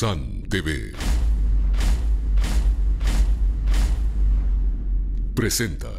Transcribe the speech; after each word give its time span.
Mausan 0.00 0.48
TV 0.48 0.92
presenta. 5.34 5.90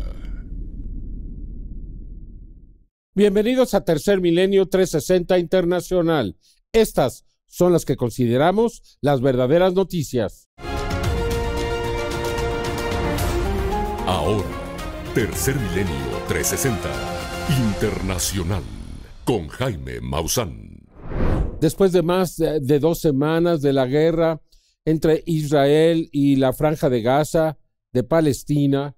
Bienvenidos 3.14 3.76
a 3.76 3.86
Tercer 3.86 4.20
Milenio 4.20 4.68
360 4.68 5.38
Internacional. 5.38 6.36
Estas 6.74 7.26
son 7.46 7.74
las 7.74 7.86
que 7.86 7.96
consideramos 7.96 8.98
las 9.02 9.22
verdaderas 9.22 9.76
noticias. 9.76 10.50
Ahora, 14.08 14.50
Tercer 15.14 15.56
Milenio 15.58 16.18
360 16.28 16.90
Internacional 17.70 18.64
con 19.26 19.48
Jaime 19.48 20.02
Maussan. 20.02 20.71
Después 21.62 21.92
de 21.92 22.02
más 22.02 22.38
de 22.38 22.80
dos 22.80 23.02
semanas 23.02 23.62
de 23.62 23.72
la 23.72 23.86
guerra 23.86 24.42
entre 24.84 25.22
Israel 25.28 26.10
y 26.12 26.38
la 26.38 26.54
Franja 26.54 26.90
de 26.90 27.04
Gaza, 27.04 27.60
de 27.94 28.02
Palestina, 28.02 28.96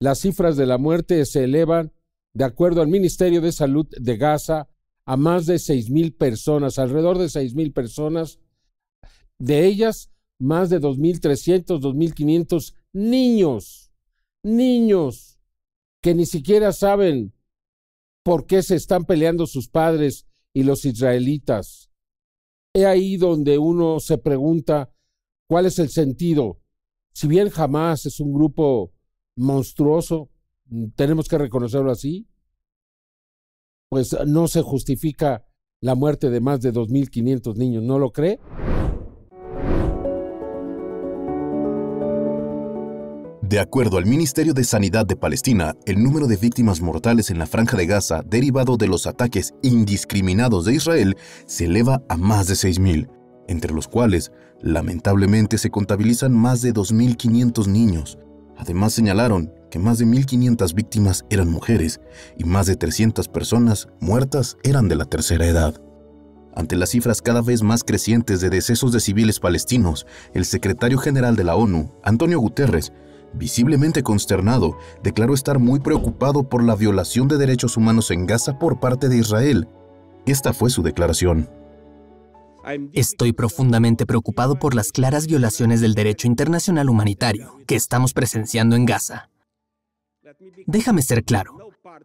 las 0.00 0.20
cifras 0.20 0.56
de 0.56 0.64
la 0.64 0.78
muerte 0.78 1.22
se 1.26 1.44
elevan, 1.44 1.92
de 2.32 2.44
acuerdo 2.44 2.80
al 2.80 2.88
Ministerio 2.88 3.42
de 3.42 3.52
Salud 3.52 3.86
de 3.90 4.16
Gaza, 4.16 4.66
a 5.04 5.18
más 5.18 5.44
de 5.44 5.58
seis 5.58 5.90
mil 5.90 6.14
personas, 6.14 6.78
alrededor 6.78 7.18
de 7.18 7.28
seis 7.28 7.54
mil 7.54 7.70
personas. 7.70 8.38
De 9.38 9.66
ellas, 9.66 10.10
más 10.38 10.70
de 10.70 10.78
dos 10.78 10.96
mil 10.96 11.20
trescientos, 11.20 11.82
dos 11.82 11.94
mil 11.94 12.14
quinientos 12.14 12.74
niños, 12.94 13.92
niños 14.42 15.38
que 16.00 16.14
ni 16.14 16.24
siquiera 16.24 16.72
saben 16.72 17.34
por 18.22 18.46
qué 18.46 18.62
se 18.62 18.74
están 18.74 19.04
peleando 19.04 19.46
sus 19.46 19.68
padres 19.68 20.26
y 20.54 20.62
los 20.62 20.84
israelitas. 20.84 21.90
He 22.72 22.86
ahí 22.86 23.16
donde 23.16 23.58
uno 23.58 24.00
se 24.00 24.16
pregunta 24.16 24.90
cuál 25.46 25.66
es 25.66 25.78
el 25.78 25.90
sentido. 25.90 26.60
Si 27.12 27.28
bien 27.28 27.50
jamás 27.50 28.06
es 28.06 28.20
un 28.20 28.32
grupo 28.32 28.92
monstruoso, 29.36 30.30
tenemos 30.96 31.28
que 31.28 31.38
reconocerlo 31.38 31.90
así, 31.90 32.26
pues 33.90 34.16
no 34.26 34.48
se 34.48 34.62
justifica 34.62 35.46
la 35.80 35.94
muerte 35.94 36.30
de 36.30 36.40
más 36.40 36.60
de 36.60 36.72
2.500 36.72 37.56
niños, 37.56 37.82
¿no 37.82 37.98
lo 37.98 38.10
cree? 38.10 38.40
De 43.54 43.60
acuerdo 43.60 43.98
al 43.98 44.04
Ministerio 44.04 44.52
de 44.52 44.64
Sanidad 44.64 45.06
de 45.06 45.14
Palestina, 45.14 45.76
el 45.86 46.02
número 46.02 46.26
de 46.26 46.36
víctimas 46.36 46.80
mortales 46.80 47.30
en 47.30 47.38
la 47.38 47.46
franja 47.46 47.76
de 47.76 47.86
Gaza 47.86 48.24
derivado 48.26 48.76
de 48.76 48.88
los 48.88 49.06
ataques 49.06 49.54
indiscriminados 49.62 50.64
de 50.64 50.74
Israel 50.74 51.16
se 51.46 51.66
eleva 51.66 52.02
a 52.08 52.16
más 52.16 52.48
de 52.48 52.54
6.000, 52.54 53.08
entre 53.46 53.72
los 53.72 53.86
cuales 53.86 54.32
lamentablemente 54.60 55.56
se 55.58 55.70
contabilizan 55.70 56.32
más 56.32 56.62
de 56.62 56.74
2.500 56.74 57.68
niños. 57.68 58.18
Además 58.56 58.92
señalaron 58.92 59.52
que 59.70 59.78
más 59.78 59.98
de 59.98 60.06
1.500 60.06 60.74
víctimas 60.74 61.24
eran 61.30 61.48
mujeres 61.48 62.00
y 62.36 62.42
más 62.42 62.66
de 62.66 62.74
300 62.74 63.28
personas 63.28 63.86
muertas 64.00 64.56
eran 64.64 64.88
de 64.88 64.96
la 64.96 65.04
tercera 65.04 65.46
edad. 65.46 65.80
Ante 66.56 66.74
las 66.74 66.90
cifras 66.90 67.22
cada 67.22 67.40
vez 67.40 67.62
más 67.62 67.84
crecientes 67.84 68.40
de 68.40 68.50
decesos 68.50 68.90
de 68.90 68.98
civiles 68.98 69.38
palestinos, 69.38 70.08
el 70.32 70.44
secretario 70.44 70.98
general 70.98 71.36
de 71.36 71.44
la 71.44 71.54
ONU, 71.54 71.92
Antonio 72.02 72.40
Guterres, 72.40 72.92
visiblemente 73.36 74.02
consternado, 74.02 74.78
declaró 75.02 75.34
estar 75.34 75.58
muy 75.58 75.80
preocupado 75.80 76.48
por 76.48 76.62
la 76.62 76.76
violación 76.76 77.28
de 77.28 77.38
derechos 77.38 77.76
humanos 77.76 78.10
en 78.10 78.26
Gaza 78.26 78.58
por 78.58 78.80
parte 78.80 79.08
de 79.08 79.18
Israel. 79.18 79.68
Esta 80.26 80.52
fue 80.52 80.70
su 80.70 80.82
declaración. 80.82 81.48
Estoy 82.92 83.32
profundamente 83.32 84.06
preocupado 84.06 84.58
por 84.58 84.74
las 84.74 84.90
claras 84.90 85.26
violaciones 85.26 85.80
del 85.80 85.94
derecho 85.94 86.26
internacional 86.26 86.88
humanitario 86.88 87.58
que 87.66 87.76
estamos 87.76 88.14
presenciando 88.14 88.74
en 88.74 88.86
Gaza. 88.86 89.28
Déjame 90.66 91.02
ser 91.02 91.24
claro, 91.24 91.58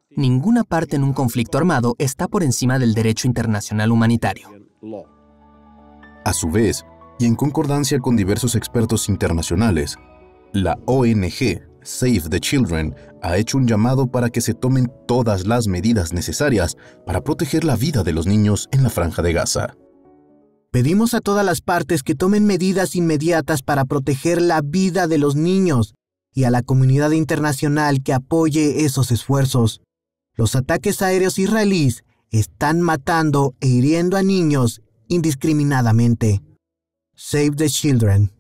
ninguna 0.09 0.63
parte 0.63 0.97
en 0.97 1.03
un 1.03 1.13
conflicto 1.13 1.57
armado 1.57 1.95
está 1.97 2.27
por 2.27 2.43
encima 2.43 2.77
del 2.77 2.93
derecho 2.93 3.27
internacional 3.27 3.91
humanitario. 3.91 4.49
A 6.25 6.33
su 6.33 6.49
vez, 6.49 6.85
y 7.19 7.25
en 7.25 7.35
concordancia 7.35 7.99
con 7.99 8.15
diversos 8.15 8.55
expertos 8.55 9.07
internacionales, 9.09 9.97
la 10.53 10.77
ONG 10.85 11.69
Save 11.83 12.29
the 12.29 12.39
Children 12.39 12.95
ha 13.21 13.37
hecho 13.37 13.57
un 13.57 13.67
llamado 13.67 14.07
para 14.07 14.29
que 14.29 14.41
se 14.41 14.53
tomen 14.53 14.91
todas 15.07 15.47
las 15.47 15.67
medidas 15.67 16.13
necesarias 16.13 16.77
para 17.05 17.21
proteger 17.21 17.63
la 17.63 17.75
vida 17.75 18.03
de 18.03 18.13
los 18.13 18.27
niños 18.27 18.69
en 18.71 18.83
la 18.83 18.89
franja 18.89 19.21
de 19.21 19.33
Gaza. 19.33 19.75
Pedimos 20.71 21.13
a 21.13 21.21
todas 21.21 21.45
las 21.45 21.61
partes 21.61 22.03
que 22.03 22.15
tomen 22.15 22.45
medidas 22.45 22.95
inmediatas 22.95 23.63
para 23.63 23.85
proteger 23.85 24.41
la 24.41 24.61
vida 24.61 25.07
de 25.07 25.17
los 25.17 25.35
niños 25.35 25.95
y 26.33 26.43
a 26.43 26.51
la 26.51 26.61
comunidad 26.61 27.11
internacional 27.11 28.03
que 28.03 28.13
apoye 28.13 28.85
esos 28.85 29.11
esfuerzos. 29.11 29.81
Los 30.35 30.55
ataques 30.55 31.01
aéreos 31.01 31.39
israelíes 31.39 32.03
están 32.29 32.81
matando 32.81 33.55
e 33.61 33.67
hiriendo 33.67 34.15
a 34.15 34.21
niños 34.21 34.81
indiscriminadamente. 35.07 36.41
Save 37.15 37.55
the 37.55 37.67
Children. 37.67 38.31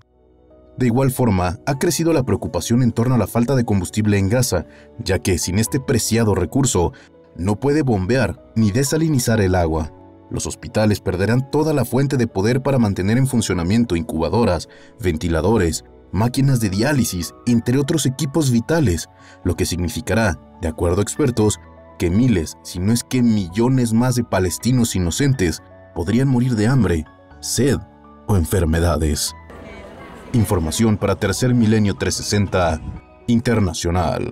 De 0.79 0.85
igual 0.85 1.11
forma, 1.11 1.59
ha 1.65 1.77
crecido 1.77 2.13
la 2.13 2.23
preocupación 2.23 2.83
en 2.83 2.93
torno 2.93 3.15
a 3.15 3.17
la 3.17 3.27
falta 3.27 3.53
de 3.57 3.65
combustible 3.65 4.17
en 4.17 4.29
Gaza, 4.29 4.65
ya 5.03 5.19
que 5.19 5.37
sin 5.37 5.59
este 5.59 5.81
preciado 5.81 6.35
recurso, 6.35 6.93
no 7.35 7.59
puede 7.59 7.81
bombear 7.81 8.41
ni 8.55 8.71
desalinizar 8.71 9.41
el 9.41 9.55
agua. 9.55 9.91
Los 10.31 10.47
hospitales 10.47 11.01
perderán 11.01 11.51
toda 11.51 11.73
la 11.73 11.83
fuente 11.83 12.15
de 12.15 12.27
poder 12.27 12.61
para 12.61 12.79
mantener 12.79 13.17
en 13.17 13.27
funcionamiento 13.27 13.97
incubadoras, 13.97 14.69
ventiladores, 15.01 15.83
máquinas 16.13 16.61
de 16.61 16.69
diálisis, 16.69 17.35
entre 17.45 17.77
otros 17.77 18.05
equipos 18.05 18.49
vitales, 18.49 19.09
lo 19.43 19.57
que 19.57 19.65
significará, 19.65 20.39
de 20.61 20.69
acuerdo 20.69 20.99
a 20.99 21.03
expertos, 21.03 21.59
que 21.97 22.09
miles, 22.09 22.57
si 22.63 22.79
no 22.79 22.93
es 22.93 23.03
que 23.03 23.21
millones 23.21 23.91
más 23.91 24.15
de 24.15 24.23
palestinos 24.23 24.95
inocentes 24.95 25.61
podrían 25.93 26.29
morir 26.29 26.55
de 26.55 26.67
hambre, 26.67 27.03
sed 27.41 27.79
o 28.27 28.37
enfermedades. 28.37 29.35
Información 30.33 30.97
para 30.97 31.15
Tercer 31.15 31.55
Milenio 31.55 31.95
360 31.95 33.23
Internacional. 33.25 34.31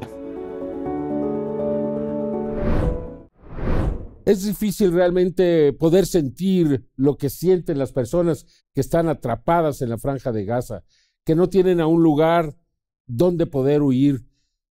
Es 4.23 4.43
difícil 4.43 4.91
realmente 4.91 5.73
poder 5.73 6.05
sentir 6.05 6.87
lo 6.97 7.17
que 7.17 7.31
sienten 7.31 7.79
las 7.79 7.93
personas 7.93 8.45
que 8.75 8.81
están 8.81 9.09
atrapadas 9.09 9.81
en 9.81 9.89
la 9.89 9.97
franja 9.97 10.31
de 10.31 10.45
Gaza, 10.45 10.83
que 11.25 11.33
no 11.33 11.49
tienen 11.49 11.81
a 11.81 11.87
un 11.87 12.03
lugar 12.03 12.55
donde 13.07 13.47
poder 13.47 13.81
huir, 13.81 14.23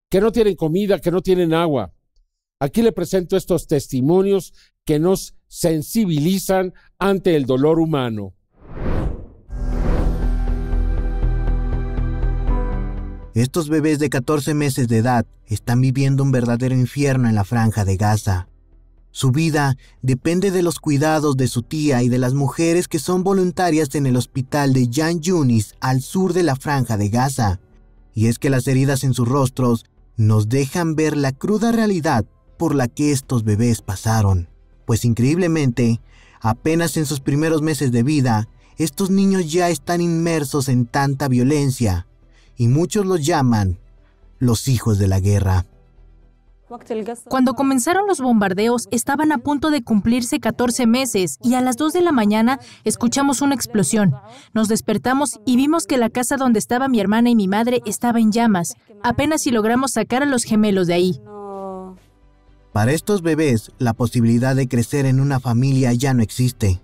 que 0.09 0.21
no 0.21 0.31
tienen 0.31 0.55
comida, 0.55 0.99
que 0.99 1.11
no 1.11 1.21
tienen 1.21 1.53
agua. 1.53 1.93
Aquí 2.61 2.81
le 2.81 2.93
presento 2.93 3.35
estos 3.35 3.67
testimonios 3.67 4.53
que 4.85 4.97
nos 4.97 5.35
sensibilizan 5.47 6.73
ante 6.99 7.35
el 7.35 7.45
dolor 7.45 7.79
humano. 7.79 8.36
Estos 13.37 13.69
bebés 13.69 13.99
de 13.99 14.09
14 14.09 14.55
meses 14.55 14.87
de 14.87 14.97
edad 14.97 15.23
están 15.45 15.79
viviendo 15.79 16.23
un 16.23 16.31
verdadero 16.31 16.73
infierno 16.73 17.29
en 17.29 17.35
la 17.35 17.43
franja 17.43 17.85
de 17.85 17.95
Gaza. 17.95 18.47
Su 19.11 19.29
vida 19.29 19.77
depende 20.01 20.49
de 20.49 20.63
los 20.63 20.79
cuidados 20.79 21.37
de 21.37 21.47
su 21.47 21.61
tía 21.61 22.01
y 22.01 22.09
de 22.09 22.17
las 22.17 22.33
mujeres 22.33 22.87
que 22.87 22.97
son 22.97 23.23
voluntarias 23.23 23.93
en 23.93 24.07
el 24.07 24.15
hospital 24.15 24.73
de 24.73 24.89
Jan 24.91 25.19
Yunis 25.19 25.75
al 25.81 26.01
sur 26.01 26.33
de 26.33 26.41
la 26.41 26.55
franja 26.55 26.97
de 26.97 27.09
Gaza. 27.09 27.59
Y 28.15 28.25
es 28.25 28.39
que 28.39 28.49
las 28.49 28.67
heridas 28.67 29.03
en 29.03 29.13
sus 29.13 29.27
rostros 29.27 29.85
nos 30.15 30.49
dejan 30.49 30.95
ver 30.95 31.15
la 31.15 31.31
cruda 31.31 31.71
realidad 31.71 32.25
por 32.57 32.73
la 32.73 32.87
que 32.87 33.11
estos 33.11 33.43
bebés 33.43 33.83
pasaron. 33.83 34.49
Pues 34.87 35.05
increíblemente, 35.05 36.01
apenas 36.41 36.97
en 36.97 37.05
sus 37.05 37.19
primeros 37.19 37.61
meses 37.61 37.91
de 37.91 38.01
vida, 38.01 38.49
estos 38.77 39.11
niños 39.11 39.51
ya 39.51 39.69
están 39.69 40.01
inmersos 40.01 40.69
en 40.69 40.87
tanta 40.87 41.27
violencia, 41.27 42.06
y 42.57 42.67
muchos 42.67 43.05
los 43.05 43.25
llaman 43.25 43.77
los 44.39 44.67
hijos 44.67 44.99
de 44.99 45.07
la 45.07 45.19
guerra. 45.19 45.65
Cuando 47.29 47.53
comenzaron 47.53 48.07
los 48.07 48.19
bombardeos 48.19 48.89
estaban 48.91 49.31
a 49.31 49.37
punto 49.37 49.69
de 49.69 49.83
cumplirse 49.83 50.39
14 50.39 50.85
meses 50.85 51.37
y 51.41 51.53
a 51.53 51.61
las 51.61 51.77
2 51.77 51.93
de 51.93 52.01
la 52.01 52.11
mañana 52.11 52.59
escuchamos 52.83 53.41
una 53.41 53.55
explosión. 53.55 54.15
Nos 54.53 54.67
despertamos 54.67 55.39
y 55.45 55.55
vimos 55.55 55.85
que 55.85 55.97
la 55.97 56.09
casa 56.09 56.35
donde 56.35 56.59
estaba 56.59 56.89
mi 56.89 56.99
hermana 56.99 57.29
y 57.29 57.35
mi 57.35 57.47
madre 57.47 57.81
estaba 57.85 58.19
en 58.19 58.33
llamas. 58.33 58.75
Apenas 59.01 59.43
si 59.43 59.51
logramos 59.51 59.91
sacar 59.93 60.23
a 60.23 60.25
los 60.25 60.43
gemelos 60.43 60.87
de 60.87 60.93
ahí. 60.95 61.21
Para 62.73 62.91
estos 62.91 63.21
bebés, 63.21 63.71
la 63.79 63.93
posibilidad 63.93 64.55
de 64.55 64.67
crecer 64.67 65.05
en 65.05 65.21
una 65.21 65.39
familia 65.39 65.93
ya 65.93 66.13
no 66.13 66.21
existe. 66.21 66.81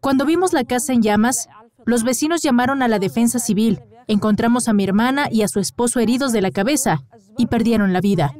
Cuando 0.00 0.24
vimos 0.24 0.54
la 0.54 0.64
casa 0.64 0.94
en 0.94 1.02
llamas, 1.02 1.48
los 1.86 2.04
vecinos 2.04 2.42
llamaron 2.42 2.82
a 2.82 2.88
la 2.88 2.98
defensa 2.98 3.38
civil. 3.38 3.80
Encontramos 4.06 4.68
a 4.68 4.72
mi 4.72 4.84
hermana 4.84 5.28
y 5.30 5.42
a 5.42 5.48
su 5.48 5.60
esposo 5.60 6.00
heridos 6.00 6.32
de 6.32 6.42
la 6.42 6.50
cabeza 6.50 7.04
y 7.36 7.46
perdieron 7.46 7.92
la 7.92 8.00
vida. 8.00 8.34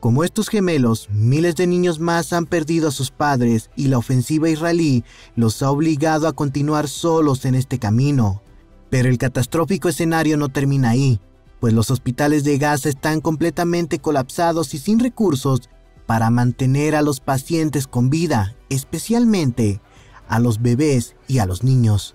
Como 0.00 0.24
estos 0.24 0.48
gemelos, 0.48 1.08
miles 1.10 1.56
de 1.56 1.66
niños 1.66 1.98
más 1.98 2.32
han 2.32 2.46
perdido 2.46 2.88
a 2.88 2.92
sus 2.92 3.10
padres 3.10 3.70
y 3.76 3.88
la 3.88 3.98
ofensiva 3.98 4.48
israelí 4.48 5.04
los 5.34 5.62
ha 5.62 5.70
obligado 5.70 6.28
a 6.28 6.32
continuar 6.32 6.88
solos 6.88 7.44
en 7.44 7.54
este 7.54 7.78
camino. 7.78 8.42
Pero 8.90 9.08
el 9.08 9.18
catastrófico 9.18 9.88
escenario 9.88 10.36
no 10.36 10.48
termina 10.48 10.90
ahí, 10.90 11.20
pues 11.60 11.72
los 11.72 11.90
hospitales 11.90 12.44
de 12.44 12.58
Gaza 12.58 12.88
están 12.88 13.20
completamente 13.20 13.98
colapsados 13.98 14.74
y 14.74 14.78
sin 14.78 15.00
recursos 15.00 15.70
para 16.06 16.30
mantener 16.30 16.94
a 16.94 17.02
los 17.02 17.20
pacientes 17.20 17.86
con 17.86 18.10
vida, 18.10 18.54
especialmente 18.68 19.80
a 20.28 20.38
los 20.40 20.60
bebés 20.62 21.16
y 21.28 21.38
a 21.38 21.46
los 21.46 21.62
niños. 21.62 22.14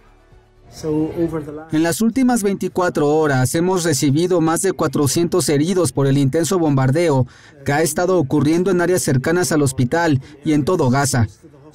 En 1.72 1.84
las 1.84 2.02
últimas 2.02 2.44
24 2.44 3.08
horas 3.08 3.54
hemos 3.56 3.84
recibido 3.84 4.40
más 4.40 4.62
de 4.62 4.72
400 4.72 5.48
heridos 5.50 5.92
por 5.92 6.08
el 6.08 6.18
intenso 6.18 6.60
bombardeo 6.60 7.28
que 7.66 7.74
ha 7.74 7.82
estado 7.82 8.18
ocurriendo 8.18 8.72
en 8.72 8.80
áreas 8.80 9.02
cercanas 9.02 9.52
al 9.52 9.64
hospital 9.64 10.22
y 10.46 10.54
en 10.54 10.64
todo 10.64 10.90
Gaza. 10.90 11.28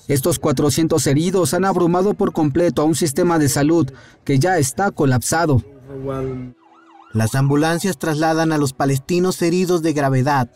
Estos 0.08 0.38
400 0.38 1.06
heridos 1.06 1.52
han 1.52 1.64
abrumado 1.64 2.14
por 2.14 2.32
completo 2.32 2.82
a 2.82 2.84
un 2.86 2.94
sistema 2.94 3.38
de 3.38 3.48
salud 3.48 3.90
que 4.24 4.38
ya 4.38 4.56
está 4.58 4.90
colapsado. 4.90 5.62
Las 7.12 7.34
ambulancias 7.34 7.98
trasladan 7.98 8.52
a 8.52 8.58
los 8.58 8.72
palestinos 8.72 9.40
heridos 9.42 9.82
de 9.82 9.92
gravedad, 9.92 10.50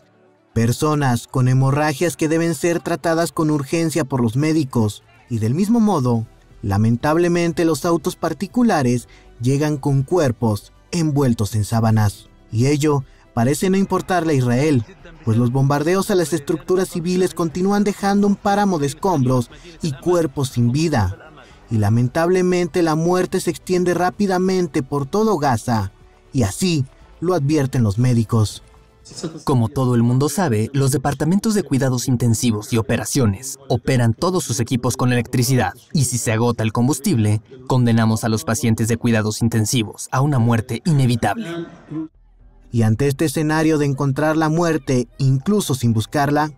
personas 0.54 1.26
con 1.26 1.48
hemorragias 1.48 2.16
que 2.16 2.28
deben 2.28 2.54
ser 2.54 2.80
tratadas 2.80 3.32
con 3.32 3.50
urgencia 3.50 4.04
por 4.04 4.22
los 4.22 4.36
médicos, 4.36 5.02
y 5.30 5.38
del 5.38 5.54
mismo 5.54 5.80
modo, 5.80 6.26
lamentablemente 6.60 7.64
los 7.64 7.86
autos 7.86 8.16
particulares 8.16 9.08
llegan 9.40 9.78
con 9.78 10.02
cuerpos 10.02 10.72
envueltos 10.90 11.54
en 11.54 11.64
sábanas. 11.64 12.28
Y 12.52 12.66
ello 12.66 13.04
parece 13.32 13.70
no 13.70 13.76
importarle 13.76 14.32
a 14.32 14.36
Israel, 14.36 14.84
pues 15.24 15.38
los 15.38 15.52
bombardeos 15.52 16.10
a 16.10 16.16
las 16.16 16.32
estructuras 16.32 16.88
civiles 16.88 17.32
continúan 17.32 17.84
dejando 17.84 18.26
un 18.26 18.36
páramo 18.36 18.78
de 18.78 18.88
escombros 18.88 19.50
y 19.82 19.92
cuerpos 19.92 20.50
sin 20.50 20.72
vida. 20.72 21.16
Y 21.70 21.78
lamentablemente 21.78 22.82
la 22.82 22.96
muerte 22.96 23.40
se 23.40 23.50
extiende 23.50 23.94
rápidamente 23.94 24.82
por 24.82 25.06
todo 25.06 25.38
Gaza, 25.38 25.92
y 26.32 26.42
así 26.42 26.84
lo 27.20 27.34
advierten 27.34 27.84
los 27.84 27.98
médicos. 27.98 28.64
Como 29.44 29.68
todo 29.68 29.94
el 29.94 30.02
mundo 30.02 30.28
sabe, 30.28 30.70
los 30.72 30.90
departamentos 30.92 31.54
de 31.54 31.62
cuidados 31.62 32.08
intensivos 32.08 32.72
y 32.72 32.78
operaciones 32.78 33.58
operan 33.68 34.14
todos 34.14 34.44
sus 34.44 34.60
equipos 34.60 34.96
con 34.96 35.12
electricidad 35.12 35.74
y 35.92 36.04
si 36.04 36.18
se 36.18 36.32
agota 36.32 36.62
el 36.62 36.72
combustible, 36.72 37.42
condenamos 37.66 38.24
a 38.24 38.28
los 38.28 38.44
pacientes 38.44 38.88
de 38.88 38.96
cuidados 38.96 39.42
intensivos 39.42 40.08
a 40.12 40.20
una 40.20 40.38
muerte 40.38 40.82
inevitable. 40.84 41.66
Y 42.72 42.82
ante 42.82 43.08
este 43.08 43.24
escenario 43.24 43.78
de 43.78 43.86
encontrar 43.86 44.36
la 44.36 44.48
muerte, 44.48 45.08
incluso 45.18 45.74
sin 45.74 45.92
buscarla, 45.92 46.52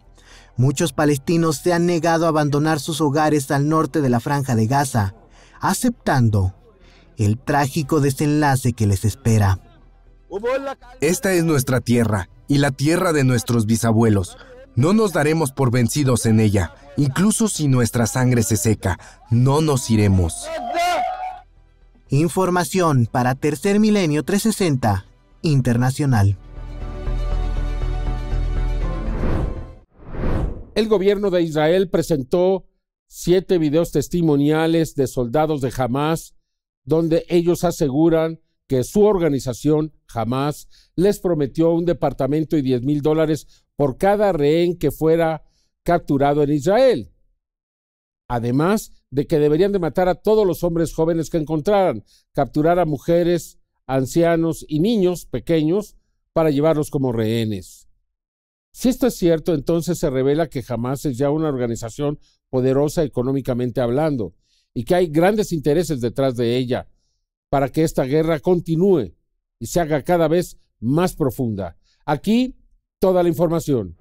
muchos 0.57 0.93
palestinos 0.93 1.57
se 1.57 1.73
han 1.73 1.87
negado 1.87 2.27
a 2.27 2.29
abandonar 2.29 2.81
sus 2.81 3.01
hogares 3.01 3.51
al 3.51 3.69
norte 3.69 4.01
de 4.03 4.11
la 4.11 4.21
franja 4.21 4.55
de 4.55 4.67
Gaza, 4.67 5.15
aceptando 5.61 6.55
el 7.17 7.39
trágico 7.39 8.01
desenlace 8.01 8.73
que 8.73 8.87
les 8.87 9.05
espera. 9.05 9.59
Esta 11.01 11.33
es 11.35 11.45
nuestra 11.45 11.81
tierra 11.81 12.31
y 12.49 12.59
la 12.59 12.71
tierra 12.71 13.13
de 13.13 13.25
nuestros 13.25 13.67
bisabuelos. 13.67 14.39
No 14.75 14.95
nos 14.95 15.13
daremos 15.13 15.53
por 15.53 15.71
vencidos 15.71 16.25
en 16.25 16.41
ella, 16.41 16.75
incluso 16.97 17.49
si 17.49 17.69
nuestra 17.69 18.07
sangre 18.07 18.43
se 18.43 18.57
seca, 18.57 18.99
no 19.31 19.61
nos 19.61 19.91
iremos. 19.91 20.47
Información 22.09 23.07
para 23.11 23.35
Tercer 23.35 23.79
Milenio 23.79 24.23
360 24.23 25.05
Internacional. 25.43 26.39
El 30.75 30.89
gobierno 30.89 31.31
de 31.31 31.43
Israel 31.43 31.91
presentó 31.91 32.65
siete 33.07 33.59
videos 33.59 33.93
testimoniales 33.93 34.95
de 34.95 35.07
soldados 35.07 35.61
de 35.61 35.73
Hamas 35.77 36.35
donde 36.85 37.25
ellos 37.29 37.65
aseguran 37.65 38.41
que 38.69 38.85
su 38.85 39.05
organización, 39.05 39.93
jamás, 40.07 40.69
les 40.97 41.21
prometió 41.21 41.73
un 41.73 41.85
departamento 41.85 42.57
y 42.57 42.63
10 42.63 42.83
mil 42.83 43.03
dólares 43.03 43.65
por 43.77 43.97
cada 43.99 44.33
rehén 44.33 44.79
que 44.79 44.91
fuera 44.91 45.43
capturado 45.83 46.43
en 46.43 46.53
Israel. 46.53 47.13
Además 48.29 48.93
de 49.11 49.27
que 49.27 49.39
deberían 49.39 49.73
de 49.73 49.79
matar 49.79 50.09
a 50.09 50.15
todos 50.15 50.47
los 50.47 50.65
hombres 50.65 50.95
jóvenes 50.95 51.29
que 51.29 51.37
encontraran, 51.37 52.05
capturar 52.33 52.79
a 52.79 52.87
mujeres, 52.87 53.59
ancianos 53.87 54.65
y 54.69 54.81
niños 54.81 55.27
pequeños 55.27 55.97
para 56.33 56.51
llevarlos 56.51 56.89
como 56.91 57.13
rehenes. 57.13 57.89
Si 58.73 58.89
esto 58.89 59.07
es 59.07 59.17
cierto, 59.17 59.53
entonces 59.53 59.99
se 59.99 60.09
revela 60.09 60.49
que 60.49 60.63
jamás 60.63 61.05
es 61.05 61.19
ya 61.19 61.31
una 61.31 61.49
organización 61.49 62.19
poderosa 62.49 63.03
económicamente 63.03 63.83
hablando 63.83 64.35
y 64.73 64.85
que 64.85 64.95
hay 64.95 65.09
grandes 65.09 65.53
intereses 65.53 66.01
detrás 66.01 66.35
de 66.37 66.57
ella, 66.57 66.89
para 67.53 67.69
que 67.69 67.85
esta 67.85 68.05
guerra 68.05 68.41
continúe 68.41 69.13
y 69.59 69.67
se 69.67 69.79
haga 69.79 70.01
cada 70.01 70.27
vez 70.27 70.57
más 70.81 71.15
profunda. 71.15 71.77
Aquí 72.07 72.57
toda 72.99 73.23
la 73.23 73.29
información. 73.29 73.95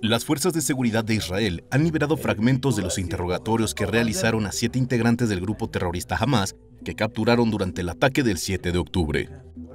Las 0.00 0.24
fuerzas 0.24 0.54
de 0.54 0.62
seguridad 0.62 1.04
de 1.04 1.16
Israel 1.16 1.64
han 1.70 1.84
liberado 1.84 2.16
fragmentos 2.16 2.76
de 2.76 2.82
los 2.82 2.96
interrogatorios 2.96 3.74
que 3.74 3.84
realizaron 3.84 4.46
a 4.46 4.52
siete 4.52 4.78
integrantes 4.78 5.28
del 5.28 5.42
grupo 5.42 5.68
terrorista 5.68 6.16
Hamas 6.16 6.56
que 6.82 6.94
capturaron 6.94 7.50
durante 7.50 7.82
el 7.82 7.90
ataque 7.90 8.22
del 8.22 8.38
7 8.38 8.72
de 8.72 8.78
octubre. 8.78 9.28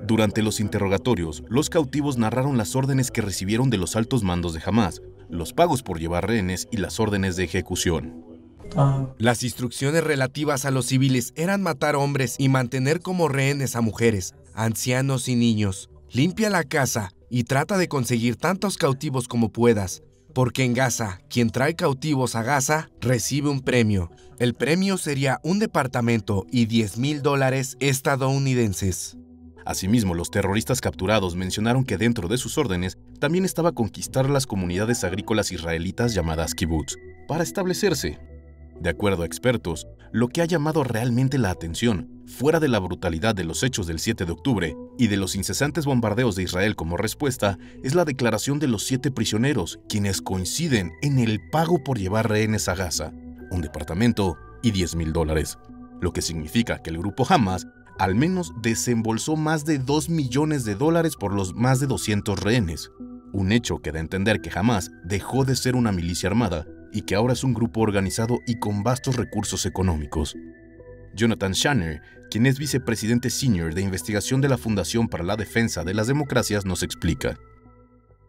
Durante 0.08 0.42
los 0.42 0.60
interrogatorios, 0.60 1.44
los 1.48 1.70
cautivos 1.70 2.18
narraron 2.18 2.58
las 2.58 2.76
órdenes 2.76 3.12
que 3.12 3.22
recibieron 3.22 3.70
de 3.70 3.78
los 3.78 3.96
altos 3.96 4.24
mandos 4.24 4.56
de 4.56 4.62
Hamas, 4.66 5.04
los 5.30 5.54
pagos 5.54 5.84
por 5.84 6.00
llevar 6.00 6.28
rehenes 6.28 6.68
y 6.72 6.78
las 6.78 7.00
órdenes 7.00 7.36
de 7.36 7.44
ejecución. 7.44 8.35
Las 9.18 9.44
instrucciones 9.44 10.04
relativas 10.04 10.66
a 10.66 10.72
los 10.72 10.88
civiles 10.88 11.34
eran 11.36 11.62
matar 11.62 11.96
hombres 11.96 12.36
y 12.38 12.50
mantener 12.50 13.00
como 13.00 13.28
rehenes 13.28 13.76
a 13.76 13.82
mujeres, 13.82 14.34
ancianos 14.54 15.30
y 15.30 15.36
niños. 15.36 15.90
Limpia 16.12 16.50
la 16.50 16.64
casa 16.64 17.12
y 17.30 17.44
trata 17.44 17.78
de 17.78 17.88
conseguir 17.88 18.36
tantos 18.36 18.78
cautivos 18.78 19.28
como 19.28 19.52
puedas, 19.52 20.04
porque 20.34 20.64
en 20.64 20.74
Gaza, 20.74 21.20
quien 21.30 21.50
trae 21.50 21.76
cautivos 21.76 22.36
a 22.36 22.44
Gaza 22.44 22.90
recibe 23.00 23.50
un 23.50 23.62
premio. 23.62 24.12
El 24.38 24.54
premio 24.54 24.98
sería 24.98 25.40
un 25.44 25.60
departamento 25.60 26.46
y 26.52 26.66
10 26.66 26.98
mil 26.98 27.22
dólares 27.22 27.78
estadounidenses. 27.80 29.18
Asimismo, 29.66 30.14
los 30.14 30.30
terroristas 30.30 30.80
capturados 30.80 31.36
mencionaron 31.36 31.86
que 31.86 31.98
dentro 31.98 32.28
de 32.28 32.38
sus 32.38 32.58
órdenes 32.58 32.98
también 33.20 33.46
estaba 33.46 33.72
conquistar 33.72 34.30
las 34.30 34.46
comunidades 34.46 35.04
agrícolas 35.04 35.52
israelitas 35.52 36.14
llamadas 36.14 36.54
kibbutz, 36.54 36.98
para 37.28 37.44
establecerse. 37.44 38.20
De 38.80 38.90
acuerdo 38.90 39.24
a 39.24 39.26
expertos, 39.26 39.88
lo 40.12 40.28
que 40.28 40.42
ha 40.42 40.46
llamado 40.46 40.84
realmente 40.84 41.38
la 41.38 41.50
atención, 41.50 42.10
fuera 42.26 42.60
de 42.60 42.68
la 42.68 42.80
brutalidad 42.80 43.36
de 43.36 43.44
los 43.44 43.64
hechos 43.64 43.88
del 43.88 44.00
7 44.00 44.26
de 44.26 44.32
octubre 44.32 44.76
y 44.98 45.08
de 45.08 45.18
los 45.18 45.36
incesantes 45.36 45.86
bombardeos 45.86 46.36
de 46.36 46.44
Israel 46.44 46.76
como 46.76 46.98
respuesta, 46.98 47.58
es 47.84 47.96
la 47.96 48.06
declaración 48.06 48.60
de 48.60 48.68
los 48.68 48.86
siete 48.86 49.12
prisioneros, 49.12 49.80
quienes 49.90 50.22
coinciden 50.22 50.92
en 51.02 51.20
el 51.20 51.40
pago 51.52 51.84
por 51.84 51.98
llevar 51.98 52.30
rehenes 52.30 52.68
a 52.68 52.76
Gaza, 52.76 53.12
un 53.52 53.62
departamento 53.62 54.38
y 54.62 54.72
10 54.72 54.96
mil 54.96 55.14
dólares, 55.14 55.58
lo 56.02 56.12
que 56.12 56.22
significa 56.22 56.82
que 56.82 56.90
el 56.90 56.98
grupo 56.98 57.26
Hamas 57.28 57.68
al 57.98 58.14
menos 58.14 58.52
desembolsó 58.62 59.38
más 59.38 59.64
de 59.64 59.80
2 59.80 60.10
millones 60.10 60.66
de 60.66 60.76
dólares 60.76 61.16
por 61.16 61.34
los 61.34 61.56
más 61.56 61.80
de 61.80 61.88
200 61.88 62.40
rehenes, 62.40 62.92
un 63.32 63.52
hecho 63.52 63.80
que 63.80 63.92
da 63.92 64.00
a 64.00 64.02
entender 64.02 64.42
que 64.42 64.52
Hamas 64.54 64.92
dejó 65.04 65.46
de 65.46 65.56
ser 65.56 65.76
una 65.76 65.92
milicia 65.92 66.30
armada 66.30 66.66
y 66.96 67.02
que 67.02 67.16
ahora 67.16 67.34
es 67.34 67.44
un 67.44 67.54
grupo 67.54 67.82
organizado 67.82 68.40
y 68.48 68.58
con 68.58 68.82
vastos 68.82 69.18
recursos 69.18 69.66
económicos. 69.66 70.38
Jonathan 71.14 71.52
Shanner, 71.52 72.02
quien 72.32 72.46
es 72.46 72.58
vicepresidente 72.58 73.30
senior 73.30 73.74
de 73.74 73.82
investigación 73.82 74.40
de 74.40 74.48
la 74.48 74.58
Fundación 74.58 75.10
para 75.10 75.26
la 75.26 75.36
Defensa 75.36 75.84
de 75.84 75.94
las 75.94 76.08
Democracias, 76.08 76.64
nos 76.64 76.84
explica. 76.84 77.38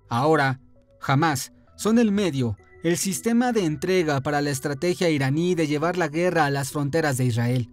Ahora, 0.08 0.61
jamás 0.99 1.52
son 1.76 2.00
el 2.00 2.11
medio, 2.11 2.56
el 2.82 2.96
sistema 2.96 3.52
de 3.52 3.66
entrega 3.66 4.20
para 4.20 4.42
la 4.42 4.50
estrategia 4.50 5.11
iraní 5.11 5.54
de 5.54 5.68
llevar 5.68 5.96
la 5.96 6.08
guerra 6.08 6.44
a 6.44 6.50
las 6.50 6.73
fronteras 6.73 7.16
de 7.18 7.26
Israel. 7.26 7.70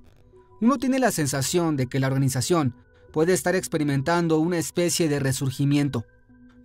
Uno 0.62 0.78
tiene 0.78 1.00
la 1.00 1.10
sensación 1.10 1.76
de 1.76 1.88
que 1.88 2.00
la 2.00 2.06
organización 2.06 2.76
puede 3.12 3.34
estar 3.34 3.56
experimentando 3.56 4.38
una 4.38 4.60
especie 4.60 5.10
de 5.10 5.20
resurgimiento. 5.20 6.06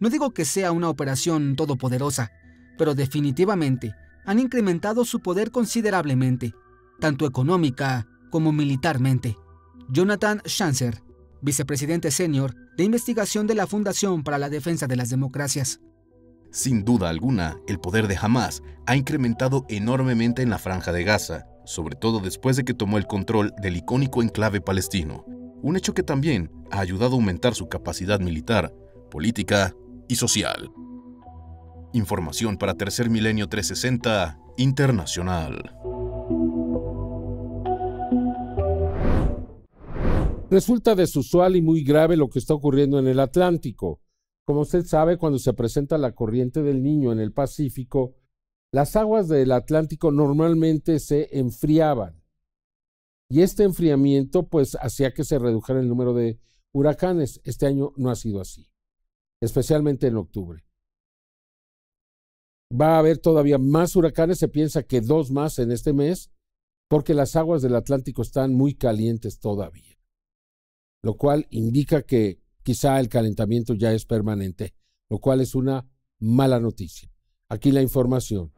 No 0.00 0.10
digo 0.10 0.32
que 0.34 0.44
sea 0.44 0.70
una 0.70 0.90
operación 0.90 1.56
todopoderosa, 1.56 2.30
pero 2.76 2.94
definitivamente 2.94 3.94
han 4.28 4.38
incrementado 4.38 5.06
su 5.06 5.20
poder 5.20 5.50
considerablemente, 5.50 6.52
tanto 7.00 7.24
económica 7.24 8.06
como 8.30 8.52
militarmente. 8.52 9.38
Jonathan 9.88 10.42
Schanzer, 10.46 11.02
vicepresidente 11.40 12.10
senior 12.10 12.54
de 12.76 12.84
investigación 12.84 13.46
de 13.46 13.54
la 13.54 13.66
Fundación 13.66 14.22
para 14.22 14.36
la 14.36 14.50
Defensa 14.50 14.86
de 14.86 14.96
las 14.96 15.08
Democracias. 15.08 15.80
Sin 16.50 16.84
duda 16.84 17.08
alguna, 17.08 17.56
el 17.68 17.80
poder 17.80 18.06
de 18.06 18.18
Hamas 18.20 18.62
ha 18.84 18.96
incrementado 18.96 19.64
enormemente 19.70 20.42
en 20.42 20.50
la 20.50 20.58
franja 20.58 20.92
de 20.92 21.04
Gaza, 21.04 21.46
sobre 21.64 21.96
todo 21.96 22.20
después 22.20 22.58
de 22.58 22.66
que 22.66 22.74
tomó 22.74 22.98
el 22.98 23.06
control 23.06 23.54
del 23.62 23.78
icónico 23.78 24.22
enclave 24.22 24.60
palestino, 24.60 25.24
un 25.62 25.74
hecho 25.78 25.94
que 25.94 26.02
también 26.02 26.50
ha 26.70 26.80
ayudado 26.80 27.12
a 27.12 27.14
aumentar 27.14 27.54
su 27.54 27.70
capacidad 27.70 28.20
militar, 28.20 28.74
política 29.10 29.74
y 30.06 30.16
social. 30.16 30.70
Información 31.94 32.58
para 32.58 32.74
Tercer 32.74 33.08
Milenio 33.08 33.48
360 33.48 34.38
Internacional. 34.58 35.74
Resulta 40.50 40.94
desusual 40.94 41.56
y 41.56 41.62
muy 41.62 41.82
grave 41.84 42.16
lo 42.16 42.28
que 42.28 42.38
está 42.38 42.52
ocurriendo 42.52 42.98
en 42.98 43.06
el 43.06 43.20
Atlántico. 43.20 44.02
Como 44.44 44.60
usted 44.60 44.84
sabe, 44.84 45.16
cuando 45.16 45.38
se 45.38 45.54
presenta 45.54 45.96
la 45.96 46.12
corriente 46.14 46.62
del 46.62 46.82
niño 46.82 47.10
en 47.10 47.20
el 47.20 47.32
Pacífico, 47.32 48.16
las 48.70 48.94
aguas 48.96 49.28
del 49.28 49.52
Atlántico 49.52 50.10
normalmente 50.10 51.00
se 51.00 51.38
enfriaban. 51.38 52.22
Y 53.30 53.40
este 53.40 53.64
enfriamiento 53.64 54.46
pues 54.46 54.76
hacía 54.80 55.14
que 55.14 55.24
se 55.24 55.38
redujera 55.38 55.80
el 55.80 55.88
número 55.88 56.12
de 56.12 56.38
huracanes. 56.72 57.40
Este 57.44 57.66
año 57.66 57.92
no 57.96 58.10
ha 58.10 58.14
sido 58.14 58.42
así, 58.42 58.70
especialmente 59.40 60.06
en 60.06 60.16
octubre. 60.16 60.67
Va 62.70 62.96
a 62.96 62.98
haber 62.98 63.18
todavía 63.18 63.58
más 63.58 63.96
huracanes, 63.96 64.38
se 64.38 64.48
piensa 64.48 64.82
que 64.82 65.00
dos 65.00 65.30
más 65.30 65.58
en 65.58 65.72
este 65.72 65.92
mes, 65.92 66.30
porque 66.88 67.14
las 67.14 67.36
aguas 67.36 67.62
del 67.62 67.74
Atlántico 67.76 68.22
están 68.22 68.54
muy 68.54 68.74
calientes 68.74 69.40
todavía 69.40 69.98
lo 71.02 71.16
cual 71.16 71.46
indica 71.50 72.02
que 72.02 72.40
quizá 72.62 73.00
el 73.00 73.08
calentamiento 73.08 73.74
ya 73.74 73.92
es 73.92 74.04
permanente, 74.04 74.74
lo 75.08 75.18
cual 75.18 75.40
es 75.40 75.54
una 75.54 75.86
mala 76.18 76.60
noticia. 76.60 77.10
Aquí 77.48 77.72
la 77.72 77.82
información. 77.82 78.52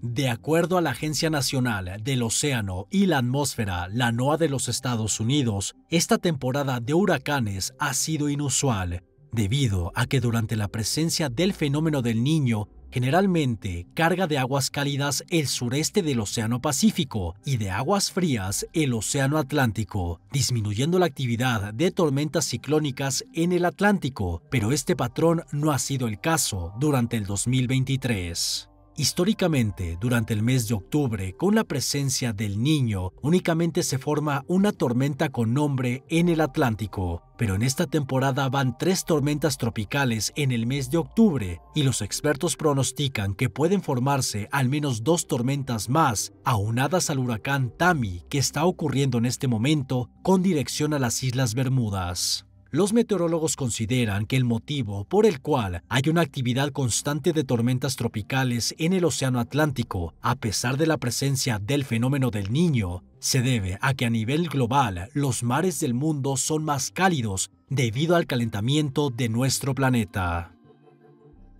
De 0.00 0.28
acuerdo 0.28 0.78
a 0.78 0.80
la 0.80 0.90
Agencia 0.90 1.30
Nacional 1.30 2.02
del 2.02 2.22
Océano 2.22 2.86
y 2.90 3.06
la 3.06 3.18
Atmósfera, 3.18 3.88
la 3.88 4.10
NOAA 4.10 4.36
de 4.36 4.48
los 4.48 4.68
Estados 4.68 5.20
Unidos, 5.20 5.74
esta 5.90 6.18
temporada 6.18 6.80
de 6.80 6.92
huracanes 6.92 7.72
ha 7.78 7.94
sido 7.94 8.28
inusual, 8.28 9.04
debido 9.32 9.92
a 9.94 10.06
que 10.06 10.20
durante 10.20 10.56
la 10.56 10.68
presencia 10.68 11.28
del 11.28 11.52
fenómeno 11.52 12.02
del 12.02 12.22
niño 12.22 12.68
generalmente 12.92 13.86
carga 13.94 14.26
de 14.26 14.38
aguas 14.38 14.70
cálidas 14.70 15.24
el 15.30 15.48
sureste 15.48 16.02
del 16.02 16.20
Océano 16.20 16.60
Pacífico 16.60 17.34
y 17.44 17.56
de 17.56 17.70
aguas 17.70 18.12
frías 18.12 18.66
el 18.74 18.92
Océano 18.92 19.38
Atlántico, 19.38 20.20
disminuyendo 20.30 20.98
la 20.98 21.06
actividad 21.06 21.72
de 21.72 21.90
tormentas 21.90 22.44
ciclónicas 22.44 23.24
en 23.32 23.52
el 23.52 23.64
Atlántico, 23.64 24.42
pero 24.50 24.72
este 24.72 24.94
patrón 24.94 25.44
no 25.52 25.72
ha 25.72 25.78
sido 25.78 26.06
el 26.06 26.20
caso 26.20 26.74
durante 26.78 27.16
el 27.16 27.24
2023. 27.24 28.71
Históricamente, 28.96 29.96
durante 29.98 30.34
el 30.34 30.42
mes 30.42 30.68
de 30.68 30.74
octubre, 30.74 31.34
con 31.34 31.54
la 31.54 31.64
presencia 31.64 32.34
del 32.34 32.62
niño, 32.62 33.12
únicamente 33.22 33.82
se 33.82 33.96
forma 33.96 34.44
una 34.48 34.70
tormenta 34.70 35.30
con 35.30 35.54
nombre 35.54 36.04
en 36.08 36.28
el 36.28 36.42
Atlántico, 36.42 37.22
pero 37.38 37.54
en 37.54 37.62
esta 37.62 37.86
temporada 37.86 38.50
van 38.50 38.76
tres 38.76 39.06
tormentas 39.06 39.56
tropicales 39.56 40.30
en 40.36 40.52
el 40.52 40.66
mes 40.66 40.90
de 40.90 40.98
octubre 40.98 41.60
y 41.74 41.84
los 41.84 42.02
expertos 42.02 42.56
pronostican 42.56 43.34
que 43.34 43.48
pueden 43.48 43.82
formarse 43.82 44.48
al 44.52 44.68
menos 44.68 45.02
dos 45.02 45.26
tormentas 45.26 45.88
más, 45.88 46.34
aunadas 46.44 47.08
al 47.08 47.18
huracán 47.18 47.72
Tami 47.76 48.24
que 48.28 48.38
está 48.38 48.66
ocurriendo 48.66 49.16
en 49.16 49.24
este 49.24 49.48
momento 49.48 50.10
con 50.22 50.42
dirección 50.42 50.92
a 50.92 50.98
las 50.98 51.22
Islas 51.22 51.54
Bermudas. 51.54 52.46
Los 52.74 52.94
meteorólogos 52.94 53.54
consideran 53.54 54.24
que 54.24 54.34
el 54.34 54.44
motivo 54.44 55.04
por 55.04 55.26
el 55.26 55.42
cual 55.42 55.82
hay 55.90 56.04
una 56.08 56.22
actividad 56.22 56.70
constante 56.70 57.34
de 57.34 57.44
tormentas 57.44 57.96
tropicales 57.96 58.74
en 58.78 58.94
el 58.94 59.04
Océano 59.04 59.40
Atlántico, 59.40 60.14
a 60.22 60.36
pesar 60.36 60.78
de 60.78 60.86
la 60.86 60.96
presencia 60.96 61.58
del 61.58 61.84
fenómeno 61.84 62.30
del 62.30 62.50
niño, 62.50 63.04
se 63.18 63.42
debe 63.42 63.76
a 63.82 63.92
que 63.92 64.06
a 64.06 64.10
nivel 64.10 64.48
global 64.48 65.10
los 65.12 65.42
mares 65.42 65.80
del 65.80 65.92
mundo 65.92 66.38
son 66.38 66.64
más 66.64 66.90
cálidos 66.90 67.50
debido 67.68 68.16
al 68.16 68.26
calentamiento 68.26 69.10
de 69.10 69.28
nuestro 69.28 69.74
planeta. 69.74 70.54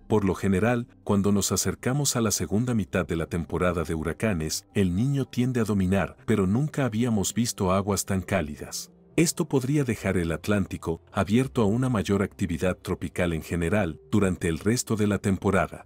Por 0.07 0.25
lo 0.25 0.33
general, 0.33 0.87
cuando 1.03 1.31
nos 1.31 1.51
acercamos 1.51 2.15
a 2.15 2.21
la 2.21 2.31
segunda 2.31 2.73
mitad 2.73 3.05
de 3.05 3.17
la 3.17 3.27
temporada 3.27 3.83
de 3.83 3.93
huracanes, 3.93 4.65
el 4.73 4.95
niño 4.95 5.25
tiende 5.25 5.59
a 5.59 5.63
dominar, 5.63 6.17
pero 6.25 6.47
nunca 6.47 6.85
habíamos 6.85 7.35
visto 7.35 7.71
aguas 7.71 8.03
tan 8.03 8.23
cálidas. 8.23 8.92
Esto 9.15 9.45
podría 9.45 9.83
dejar 9.83 10.17
el 10.17 10.31
Atlántico 10.31 10.99
abierto 11.11 11.61
a 11.61 11.65
una 11.65 11.87
mayor 11.87 12.23
actividad 12.23 12.75
tropical 12.77 13.33
en 13.33 13.43
general 13.43 13.99
durante 14.09 14.47
el 14.47 14.57
resto 14.57 14.95
de 14.95 15.05
la 15.05 15.19
temporada. 15.19 15.85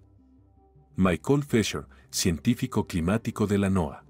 Michael 0.95 1.43
Fisher, 1.43 1.87
científico 2.09 2.87
climático 2.87 3.45
de 3.45 3.57
la 3.57 3.69
NOAA. 3.69 4.05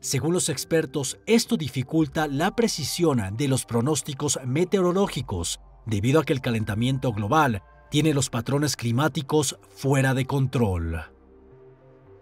Según 0.00 0.34
los 0.34 0.50
expertos, 0.50 1.20
esto 1.24 1.56
dificulta 1.56 2.26
la 2.26 2.54
precisión 2.54 3.34
de 3.34 3.48
los 3.48 3.64
pronósticos 3.64 4.38
meteorológicos, 4.44 5.60
debido 5.86 6.20
a 6.20 6.24
que 6.24 6.34
el 6.34 6.42
calentamiento 6.42 7.12
global 7.12 7.62
tiene 7.90 8.12
los 8.12 8.28
patrones 8.28 8.76
climáticos 8.76 9.58
fuera 9.70 10.12
de 10.12 10.26
control. 10.26 11.00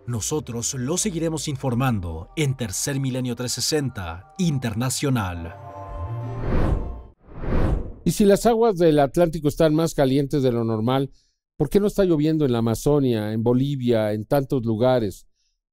Nosotros 0.07 0.75
lo 0.75 0.97
seguiremos 0.97 1.49
informando 1.49 2.31
en 2.37 2.57
Tercer 2.57 3.01
Milenio 3.01 3.35
360 3.35 4.35
Internacional. 4.39 5.70
Y 8.05 8.13
si 8.13 8.25
las 8.25 8.47
aguas 8.47 8.77
del 8.77 8.99
Atlántico 8.99 9.49
están 9.49 9.75
más 9.75 9.95
calientes 9.95 10.43
de 10.43 10.53
lo 10.53 10.65
normal, 10.65 11.11
¿por 11.57 11.69
qué 11.69 11.81
no 11.81 11.87
está 11.87 12.05
lloviendo 12.05 12.45
en 12.45 12.53
la 12.53 12.59
Amazonia, 12.59 13.33
en 13.33 13.43
Bolivia, 13.43 14.13
en 14.13 14.25
tantos 14.25 14.65
lugares 14.65 15.27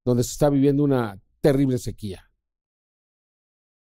donde 0.06 0.24
se 0.24 0.32
está 0.32 0.50
viviendo 0.50 0.84
una 0.84 1.22
terrible 1.42 1.78
sequía? 1.78 2.30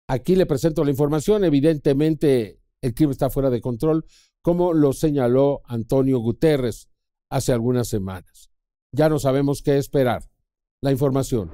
Aquí 0.07 0.35
le 0.35 0.45
presento 0.45 0.83
la 0.83 0.91
información. 0.91 1.43
Evidentemente, 1.43 2.61
el 2.81 2.93
clima 2.93 3.11
está 3.11 3.31
fuera 3.31 3.49
de 3.49 3.61
control, 3.61 4.05
como 4.43 4.73
lo 4.73 4.93
señaló 4.93 5.61
Antonio 5.65 6.19
Guterres 6.19 6.89
hace 7.31 7.51
algunas 7.51 7.87
semanas. 7.87 8.51
Ya 8.91 9.09
no 9.09 9.17
sabemos 9.17 9.63
qué 9.63 9.77
esperar. 9.77 10.23
La 10.81 10.91
información. 10.91 11.51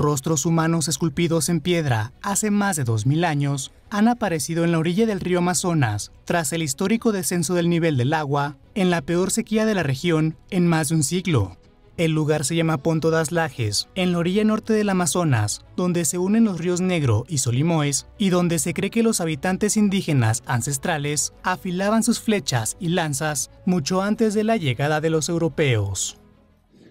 Rostros 0.00 0.46
humanos 0.46 0.88
esculpidos 0.88 1.50
en 1.50 1.60
piedra 1.60 2.14
hace 2.22 2.50
más 2.50 2.76
de 2.76 2.86
2.000 2.86 3.26
años 3.26 3.70
han 3.90 4.08
aparecido 4.08 4.64
en 4.64 4.72
la 4.72 4.78
orilla 4.78 5.04
del 5.04 5.20
río 5.20 5.40
Amazonas 5.40 6.10
tras 6.24 6.54
el 6.54 6.62
histórico 6.62 7.12
descenso 7.12 7.52
del 7.52 7.68
nivel 7.68 7.98
del 7.98 8.14
agua 8.14 8.56
en 8.74 8.88
la 8.88 9.02
peor 9.02 9.30
sequía 9.30 9.66
de 9.66 9.74
la 9.74 9.82
región 9.82 10.38
en 10.48 10.66
más 10.66 10.88
de 10.88 10.94
un 10.94 11.02
siglo. 11.02 11.58
El 11.98 12.12
lugar 12.12 12.46
se 12.46 12.56
llama 12.56 12.78
Ponto 12.78 13.10
das 13.10 13.30
Lajes, 13.30 13.90
en 13.94 14.12
la 14.12 14.18
orilla 14.18 14.42
norte 14.42 14.72
del 14.72 14.88
Amazonas, 14.88 15.66
donde 15.76 16.06
se 16.06 16.16
unen 16.16 16.44
los 16.44 16.58
ríos 16.58 16.80
Negro 16.80 17.26
y 17.28 17.36
Solimoes, 17.36 18.06
y 18.16 18.30
donde 18.30 18.58
se 18.58 18.72
cree 18.72 18.88
que 18.88 19.02
los 19.02 19.20
habitantes 19.20 19.76
indígenas 19.76 20.42
ancestrales 20.46 21.34
afilaban 21.42 22.02
sus 22.02 22.20
flechas 22.20 22.78
y 22.80 22.88
lanzas 22.88 23.50
mucho 23.66 24.00
antes 24.00 24.32
de 24.32 24.44
la 24.44 24.56
llegada 24.56 25.02
de 25.02 25.10
los 25.10 25.28
europeos. 25.28 26.16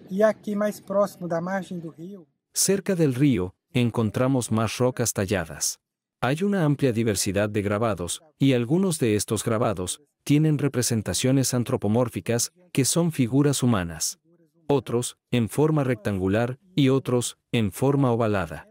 Y 0.08 0.22
aquí 0.22 0.54
más 0.54 0.80
próximo 0.80 1.26
la 1.26 1.40
margen 1.40 1.80
del 1.80 1.92
río 1.92 2.29
Cerca 2.52 2.96
del 2.96 3.14
río, 3.14 3.54
encontramos 3.72 4.50
más 4.50 4.78
rocas 4.78 5.12
talladas. 5.12 5.78
Hay 6.20 6.42
una 6.42 6.64
amplia 6.64 6.92
diversidad 6.92 7.48
de 7.48 7.62
grabados, 7.62 8.22
y 8.38 8.54
algunos 8.54 8.98
de 8.98 9.14
estos 9.14 9.44
grabados 9.44 10.02
tienen 10.24 10.58
representaciones 10.58 11.54
antropomórficas 11.54 12.52
que 12.72 12.84
son 12.84 13.12
figuras 13.12 13.62
humanas. 13.62 14.18
Otros 14.66 15.16
en 15.30 15.48
forma 15.48 15.84
rectangular 15.84 16.58
y 16.74 16.88
otros 16.88 17.38
en 17.52 17.70
forma 17.70 18.10
ovalada. 18.10 18.68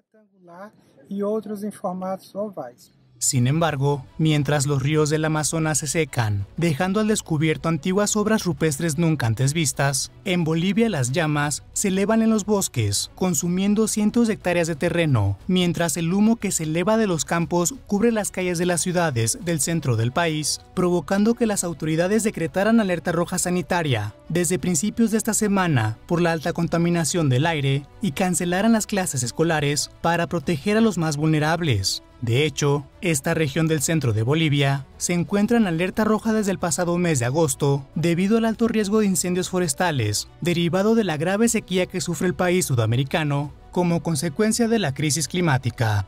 Y 1.07 1.21
otros 1.21 1.63
en 1.63 1.71
formatos. 1.71 2.98
Sin 3.21 3.47
embargo, 3.47 4.05
mientras 4.17 4.65
los 4.65 4.81
ríos 4.81 5.09
del 5.09 5.25
Amazonas 5.25 5.79
se 5.79 5.87
secan, 5.87 6.47
dejando 6.55 7.01
al 7.01 7.09
descubierto 7.09 7.67
antiguas 7.67 8.15
obras 8.15 8.45
rupestres 8.45 8.97
nunca 8.97 9.27
antes 9.27 9.51
vistas, 9.51 10.09
en 10.23 10.45
Bolivia 10.45 10.87
las 10.87 11.11
llamas 11.11 11.63
se 11.73 11.89
elevan 11.89 12.21
en 12.21 12.29
los 12.29 12.45
bosques, 12.45 13.11
consumiendo 13.15 13.89
cientos 13.89 14.27
de 14.27 14.35
hectáreas 14.35 14.67
de 14.67 14.77
terreno, 14.77 15.37
mientras 15.47 15.97
el 15.97 16.13
humo 16.13 16.37
que 16.37 16.53
se 16.53 16.63
eleva 16.63 16.95
de 16.95 17.07
los 17.07 17.25
campos 17.25 17.75
cubre 17.87 18.13
las 18.13 18.31
calles 18.31 18.57
de 18.57 18.65
las 18.65 18.79
ciudades 18.79 19.37
del 19.43 19.59
centro 19.59 19.97
del 19.97 20.13
país, 20.13 20.61
provocando 20.73 21.35
que 21.35 21.45
las 21.45 21.65
autoridades 21.65 22.23
decretaran 22.23 22.79
alerta 22.79 23.11
roja 23.11 23.37
sanitaria 23.37 24.15
desde 24.29 24.59
principios 24.59 25.11
de 25.11 25.17
esta 25.17 25.33
semana 25.33 25.97
por 26.05 26.21
la 26.21 26.31
alta 26.31 26.53
contaminación 26.53 27.27
del 27.27 27.45
aire 27.47 27.85
y 28.01 28.13
cancelaran 28.13 28.71
las 28.71 28.87
clases 28.87 29.23
escolares 29.23 29.91
para 30.01 30.27
proteger 30.27 30.77
a 30.77 30.81
los 30.81 30.97
más 30.97 31.17
vulnerables. 31.17 32.01
De 32.21 32.45
hecho, 32.45 32.85
esta 32.99 33.33
región 33.33 33.67
del 33.67 33.81
centro 33.81 34.11
de 34.11 34.23
Bolivia 34.23 34.85
se 34.97 35.13
encuentra 35.13 35.57
en 35.57 35.67
alerta 35.67 36.03
roja 36.03 36.33
desde 36.33 36.51
el 36.51 36.59
pasado 36.59 36.97
mes 36.97 37.19
de 37.19 37.25
agosto 37.25 37.87
debido 37.95 38.37
al 38.37 38.45
alto 38.45 38.67
riesgo 38.67 38.99
de 38.99 39.05
incendios 39.05 39.49
forestales 39.49 40.27
derivado 40.41 40.95
de 40.95 41.05
la 41.05 41.15
grave 41.15 41.47
sequía 41.47 41.85
que 41.85 42.01
sufre 42.01 42.27
el 42.27 42.33
país 42.33 42.65
sudamericano 42.65 43.53
como 43.71 44.03
consecuencia 44.03 44.67
de 44.67 44.79
la 44.79 44.93
crisis 44.93 45.29
climática. 45.29 46.07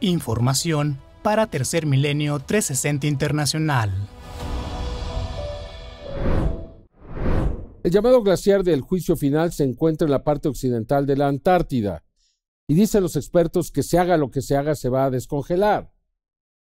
Información 0.00 0.98
para 1.22 1.46
Tercer 1.46 1.86
Milenio 1.86 2.40
360 2.40 3.06
Internacional. 3.06 3.92
El 7.84 7.90
llamado 7.92 8.22
glaciar 8.22 8.64
del 8.64 8.80
juicio 8.80 9.14
final 9.14 9.52
se 9.52 9.62
encuentra 9.62 10.06
en 10.06 10.10
la 10.10 10.24
parte 10.24 10.48
occidental 10.48 11.06
de 11.06 11.16
la 11.16 11.28
Antártida 11.28 12.02
Y 12.68 12.74
dicen 12.74 13.02
los 13.02 13.16
expertos 13.16 13.70
que 13.70 13.82
se 13.82 13.98
haga 13.98 14.16
lo 14.16 14.30
que 14.30 14.42
se 14.42 14.56
haga, 14.56 14.74
se 14.74 14.88
va 14.88 15.04
a 15.04 15.10
descongelar. 15.10 15.92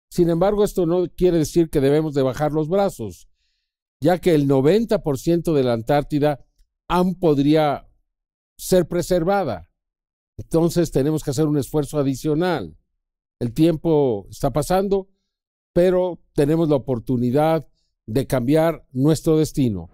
Sin 0.09 0.29
embargo, 0.29 0.63
esto 0.63 0.85
no 0.85 1.07
quiere 1.07 1.37
decir 1.37 1.69
que 1.69 1.81
debemos 1.81 2.13
de 2.13 2.21
bajar 2.21 2.51
los 2.51 2.69
brazos, 2.69 3.29
ya 4.01 4.19
que 4.19 4.35
el 4.35 4.47
90% 4.47 5.53
de 5.53 5.63
la 5.63 5.73
Antártida 5.73 6.45
aún 6.87 7.15
podría 7.15 7.89
ser 8.57 8.87
preservada. 8.87 9.69
Entonces 10.37 10.91
tenemos 10.91 11.23
que 11.23 11.31
hacer 11.31 11.47
un 11.47 11.57
esfuerzo 11.57 11.97
adicional. 11.97 12.77
El 13.39 13.53
tiempo 13.53 14.27
está 14.29 14.51
pasando, 14.51 15.09
pero 15.73 16.21
tenemos 16.33 16.69
la 16.69 16.75
oportunidad 16.75 17.67
de 18.05 18.27
cambiar 18.27 18.85
nuestro 18.91 19.37
destino. 19.37 19.89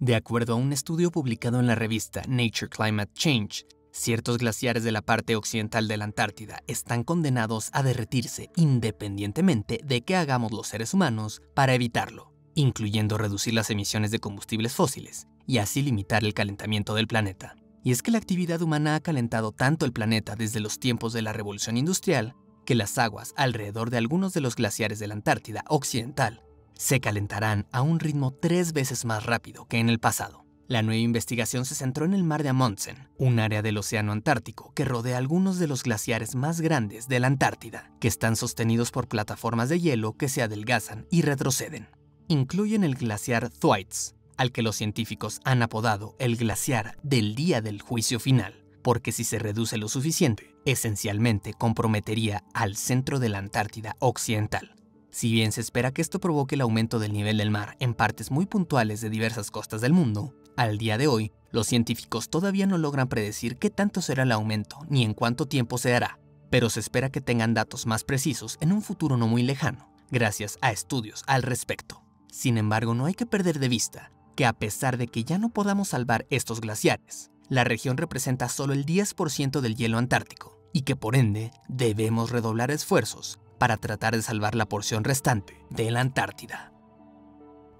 De 0.00 0.14
acuerdo 0.14 0.52
a 0.52 0.56
un 0.56 0.72
estudio 0.72 1.10
publicado 1.10 1.58
en 1.58 1.66
la 1.66 1.74
revista 1.74 2.22
Nature 2.28 2.68
Climate 2.68 3.10
Change, 3.14 3.66
ciertos 3.90 4.38
glaciares 4.38 4.84
de 4.84 4.92
la 4.92 5.02
parte 5.02 5.34
occidental 5.34 5.88
de 5.88 5.96
la 5.96 6.04
Antártida 6.04 6.62
están 6.68 7.02
condenados 7.02 7.70
a 7.72 7.82
derretirse 7.82 8.48
independientemente 8.54 9.80
de 9.84 10.02
qué 10.02 10.14
hagamos 10.14 10.52
los 10.52 10.68
seres 10.68 10.94
humanos 10.94 11.42
para 11.52 11.74
evitarlo, 11.74 12.32
incluyendo 12.54 13.18
reducir 13.18 13.54
las 13.54 13.70
emisiones 13.70 14.12
de 14.12 14.20
combustibles 14.20 14.72
fósiles 14.72 15.26
y 15.48 15.58
así 15.58 15.82
limitar 15.82 16.22
el 16.22 16.32
calentamiento 16.32 16.94
del 16.94 17.08
planeta. 17.08 17.56
Y 17.82 17.90
es 17.90 18.00
que 18.00 18.12
la 18.12 18.18
actividad 18.18 18.62
humana 18.62 18.94
ha 18.94 19.00
calentado 19.00 19.50
tanto 19.50 19.84
el 19.84 19.92
planeta 19.92 20.36
desde 20.36 20.60
los 20.60 20.78
tiempos 20.78 21.12
de 21.12 21.22
la 21.22 21.32
revolución 21.32 21.76
industrial 21.76 22.36
que 22.64 22.76
las 22.76 22.98
aguas 22.98 23.34
alrededor 23.36 23.90
de 23.90 23.96
algunos 23.96 24.32
de 24.32 24.42
los 24.42 24.54
glaciares 24.54 25.00
de 25.00 25.08
la 25.08 25.14
Antártida 25.14 25.64
occidental 25.66 26.44
se 26.78 27.00
calentarán 27.00 27.66
a 27.72 27.82
un 27.82 27.98
ritmo 27.98 28.32
tres 28.32 28.72
veces 28.72 29.04
más 29.04 29.26
rápido 29.26 29.66
que 29.66 29.80
en 29.80 29.90
el 29.90 29.98
pasado. 29.98 30.46
La 30.68 30.82
nueva 30.82 31.00
investigación 31.00 31.64
se 31.64 31.74
centró 31.74 32.04
en 32.04 32.14
el 32.14 32.24
mar 32.24 32.42
de 32.42 32.50
Amundsen, 32.50 33.08
un 33.18 33.40
área 33.40 33.62
del 33.62 33.78
Océano 33.78 34.12
Antártico 34.12 34.72
que 34.74 34.84
rodea 34.84 35.18
algunos 35.18 35.58
de 35.58 35.66
los 35.66 35.82
glaciares 35.82 36.34
más 36.34 36.60
grandes 36.60 37.08
de 37.08 37.20
la 37.20 37.26
Antártida, 37.26 37.90
que 38.00 38.08
están 38.08 38.36
sostenidos 38.36 38.90
por 38.90 39.08
plataformas 39.08 39.68
de 39.70 39.80
hielo 39.80 40.16
que 40.16 40.28
se 40.28 40.42
adelgazan 40.42 41.06
y 41.10 41.22
retroceden. 41.22 41.88
Incluyen 42.28 42.84
el 42.84 42.94
glaciar 42.94 43.50
Thwaites, 43.50 44.14
al 44.36 44.52
que 44.52 44.62
los 44.62 44.76
científicos 44.76 45.40
han 45.44 45.62
apodado 45.62 46.14
el 46.18 46.36
glaciar 46.36 46.96
del 47.02 47.34
día 47.34 47.60
del 47.60 47.82
juicio 47.82 48.20
final, 48.20 48.62
porque 48.82 49.10
si 49.10 49.24
se 49.24 49.38
reduce 49.38 49.78
lo 49.78 49.88
suficiente, 49.88 50.54
esencialmente 50.64 51.54
comprometería 51.54 52.44
al 52.54 52.76
centro 52.76 53.18
de 53.18 53.30
la 53.30 53.38
Antártida 53.38 53.96
Occidental. 53.98 54.77
Si 55.10 55.32
bien 55.32 55.52
se 55.52 55.60
espera 55.60 55.92
que 55.92 56.02
esto 56.02 56.20
provoque 56.20 56.54
el 56.54 56.60
aumento 56.60 56.98
del 56.98 57.12
nivel 57.12 57.38
del 57.38 57.50
mar 57.50 57.76
en 57.80 57.94
partes 57.94 58.30
muy 58.30 58.46
puntuales 58.46 59.00
de 59.00 59.10
diversas 59.10 59.50
costas 59.50 59.80
del 59.80 59.92
mundo, 59.92 60.34
al 60.56 60.76
día 60.76 60.98
de 60.98 61.06
hoy, 61.06 61.32
los 61.50 61.66
científicos 61.66 62.28
todavía 62.28 62.66
no 62.66 62.78
logran 62.78 63.08
predecir 63.08 63.56
qué 63.56 63.70
tanto 63.70 64.02
será 64.02 64.24
el 64.24 64.32
aumento 64.32 64.78
ni 64.88 65.04
en 65.04 65.14
cuánto 65.14 65.46
tiempo 65.46 65.78
se 65.78 65.94
hará, 65.94 66.18
pero 66.50 66.68
se 66.68 66.80
espera 66.80 67.10
que 67.10 67.20
tengan 67.20 67.54
datos 67.54 67.86
más 67.86 68.04
precisos 68.04 68.58
en 68.60 68.72
un 68.72 68.82
futuro 68.82 69.16
no 69.16 69.28
muy 69.28 69.42
lejano, 69.42 69.90
gracias 70.10 70.58
a 70.60 70.72
estudios 70.72 71.22
al 71.26 71.42
respecto. 71.42 72.02
Sin 72.30 72.58
embargo, 72.58 72.94
no 72.94 73.06
hay 73.06 73.14
que 73.14 73.26
perder 73.26 73.58
de 73.58 73.68
vista 73.68 74.12
que 74.36 74.46
a 74.46 74.52
pesar 74.52 74.98
de 74.98 75.08
que 75.08 75.24
ya 75.24 75.38
no 75.38 75.48
podamos 75.48 75.88
salvar 75.88 76.26
estos 76.28 76.60
glaciares, 76.60 77.30
la 77.48 77.64
región 77.64 77.96
representa 77.96 78.48
solo 78.48 78.74
el 78.74 78.84
10% 78.84 79.60
del 79.60 79.74
hielo 79.74 79.96
antártico 79.96 80.60
y 80.72 80.82
que 80.82 80.96
por 80.96 81.16
ende 81.16 81.50
debemos 81.66 82.30
redoblar 82.30 82.70
esfuerzos 82.70 83.38
para 83.58 83.76
tratar 83.76 84.16
de 84.16 84.22
salvar 84.22 84.54
la 84.54 84.66
porción 84.66 85.04
restante 85.04 85.56
de 85.70 85.90
la 85.90 86.00
Antártida. 86.00 86.72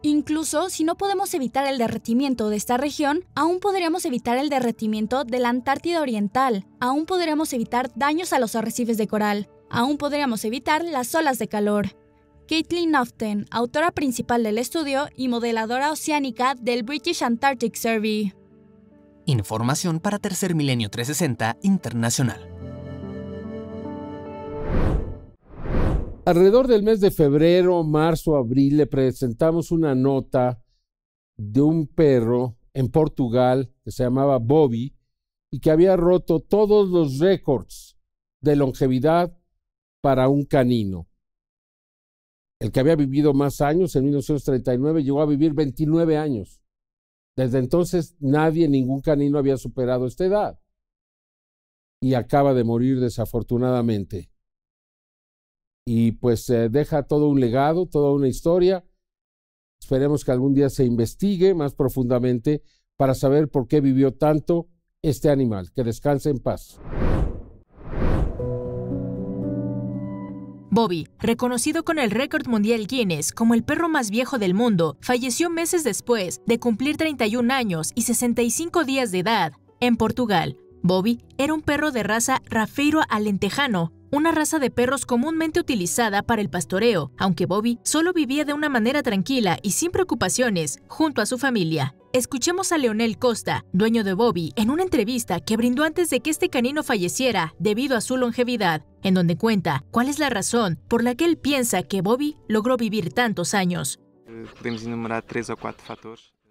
Incluso 0.02 0.70
si 0.70 0.84
no 0.84 0.96
podemos 0.96 1.34
evitar 1.34 1.66
el 1.66 1.78
derretimiento 1.78 2.50
de 2.50 2.56
esta 2.56 2.76
región, 2.76 3.24
aún 3.34 3.58
podríamos 3.58 4.04
evitar 4.04 4.38
el 4.38 4.48
derretimiento 4.48 5.24
de 5.24 5.40
la 5.40 5.48
Antártida 5.48 6.00
Oriental, 6.00 6.66
aún 6.78 7.04
podríamos 7.04 7.52
evitar 7.52 7.90
daños 7.96 8.32
a 8.32 8.38
los 8.38 8.54
arrecifes 8.54 8.96
de 8.96 9.08
coral, 9.08 9.48
aún 9.70 9.98
podríamos 9.98 10.44
evitar 10.44 10.84
las 10.84 11.14
olas 11.16 11.38
de 11.38 11.48
calor. 11.48 11.96
Caitlin 12.48 12.92
Noften, 12.92 13.46
autora 13.50 13.90
principal 13.90 14.42
del 14.42 14.58
estudio 14.58 15.08
y 15.16 15.28
modeladora 15.28 15.90
oceánica 15.90 16.54
del 16.54 16.84
British 16.84 17.22
Antarctic 17.24 17.74
Survey. 17.74 18.32
Información 19.26 20.00
para 20.00 20.18
Tercer 20.18 20.54
Milenio 20.54 20.88
360 20.88 21.58
Internacional. 21.62 22.57
Alrededor 26.28 26.66
del 26.66 26.82
mes 26.82 27.00
de 27.00 27.10
febrero, 27.10 27.82
marzo, 27.84 28.36
abril, 28.36 28.76
le 28.76 28.86
presentamos 28.86 29.70
una 29.70 29.94
nota 29.94 30.62
de 31.38 31.62
un 31.62 31.86
perro 31.86 32.58
en 32.74 32.90
Portugal 32.90 33.72
que 33.82 33.90
se 33.90 34.02
llamaba 34.02 34.36
Bobby 34.36 34.94
y 35.50 35.60
que 35.60 35.70
había 35.70 35.96
roto 35.96 36.40
todos 36.40 36.90
los 36.90 37.18
récords 37.18 37.96
de 38.42 38.56
longevidad 38.56 39.38
para 40.02 40.28
un 40.28 40.44
canino. 40.44 41.08
El 42.60 42.72
que 42.72 42.80
había 42.80 42.96
vivido 42.96 43.32
más 43.32 43.62
años, 43.62 43.96
en 43.96 44.04
1939, 44.04 45.04
llegó 45.04 45.22
a 45.22 45.26
vivir 45.26 45.54
29 45.54 46.18
años. 46.18 46.60
Desde 47.38 47.58
entonces 47.58 48.16
nadie, 48.20 48.68
ningún 48.68 49.00
canino 49.00 49.38
había 49.38 49.56
superado 49.56 50.06
esta 50.06 50.26
edad. 50.26 50.60
Y 52.02 52.12
acaba 52.12 52.52
de 52.52 52.64
morir 52.64 53.00
desafortunadamente 53.00 54.28
y 55.90 56.12
pues 56.12 56.52
deja 56.70 57.04
todo 57.04 57.30
un 57.30 57.40
legado, 57.40 57.86
toda 57.86 58.12
una 58.12 58.28
historia. 58.28 58.84
Esperemos 59.80 60.22
que 60.22 60.32
algún 60.32 60.52
día 60.52 60.68
se 60.68 60.84
investigue 60.84 61.54
más 61.54 61.72
profundamente 61.72 62.62
para 62.98 63.14
saber 63.14 63.48
por 63.48 63.68
qué 63.68 63.80
vivió 63.80 64.12
tanto 64.12 64.68
este 65.00 65.30
animal. 65.30 65.72
Que 65.72 65.84
descanse 65.84 66.28
en 66.28 66.40
paz. 66.40 66.78
Bobby, 70.70 71.08
reconocido 71.18 71.82
con 71.84 71.98
el 71.98 72.10
récord 72.10 72.46
mundial 72.46 72.86
Guinness 72.86 73.32
como 73.32 73.54
el 73.54 73.64
perro 73.64 73.88
más 73.88 74.10
viejo 74.10 74.38
del 74.38 74.52
mundo, 74.52 74.98
falleció 75.00 75.48
meses 75.48 75.84
después 75.84 76.42
de 76.44 76.60
cumplir 76.60 76.98
31 76.98 77.50
años 77.54 77.92
y 77.94 78.02
65 78.02 78.84
días 78.84 79.10
de 79.10 79.20
edad 79.20 79.52
en 79.80 79.96
Portugal. 79.96 80.58
Bobby 80.82 81.22
era 81.38 81.54
un 81.54 81.62
perro 81.62 81.92
de 81.92 82.02
raza 82.02 82.42
Rafeiro 82.44 83.00
alentejano, 83.08 83.92
una 84.10 84.32
raza 84.32 84.58
de 84.58 84.70
perros 84.70 85.06
comúnmente 85.06 85.60
utilizada 85.60 86.22
para 86.22 86.40
el 86.40 86.50
pastoreo, 86.50 87.12
aunque 87.18 87.46
Bobby 87.46 87.78
solo 87.82 88.12
vivía 88.12 88.44
de 88.44 88.52
una 88.52 88.68
manera 88.68 89.02
tranquila 89.02 89.58
y 89.62 89.72
sin 89.72 89.90
preocupaciones 89.90 90.80
junto 90.88 91.20
a 91.20 91.26
su 91.26 91.38
familia. 91.38 91.94
Escuchemos 92.12 92.72
a 92.72 92.78
Leonel 92.78 93.18
Costa, 93.18 93.66
dueño 93.72 94.02
de 94.02 94.14
Bobby, 94.14 94.52
en 94.56 94.70
una 94.70 94.82
entrevista 94.82 95.40
que 95.40 95.58
brindó 95.58 95.84
antes 95.84 96.08
de 96.08 96.20
que 96.20 96.30
este 96.30 96.48
canino 96.48 96.82
falleciera 96.82 97.54
debido 97.58 97.96
a 97.96 98.00
su 98.00 98.16
longevidad, 98.16 98.82
en 99.02 99.12
donde 99.12 99.36
cuenta 99.36 99.84
cuál 99.90 100.08
es 100.08 100.18
la 100.18 100.30
razón 100.30 100.80
por 100.88 101.04
la 101.04 101.14
que 101.14 101.26
él 101.26 101.36
piensa 101.36 101.82
que 101.82 102.00
Bobby 102.00 102.36
logró 102.48 102.78
vivir 102.78 103.12
tantos 103.12 103.52
años. 103.52 104.00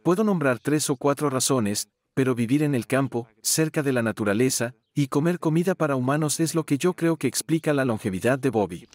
Puedo 0.03 0.23
nombrar 0.23 0.59
tres 0.59 0.89
o 0.89 0.95
cuatro 0.95 1.29
razones, 1.29 1.89
pero 2.13 2.35
vivir 2.35 2.63
en 2.63 2.75
el 2.75 2.87
campo, 2.87 3.27
cerca 3.41 3.83
de 3.83 3.93
la 3.93 4.03
naturaleza, 4.03 4.75
y 4.97 5.09
comer 5.09 5.37
comida 5.37 5.75
para 5.75 5.95
humanos 5.95 6.39
es 6.39 6.55
lo 6.55 6.63
que 6.63 6.79
yo 6.79 6.93
creo 6.93 7.17
que 7.17 7.27
explica 7.27 7.71
la 7.71 7.85
longevidad 7.85 8.39
de 8.39 8.49
Bobby. 8.49 8.87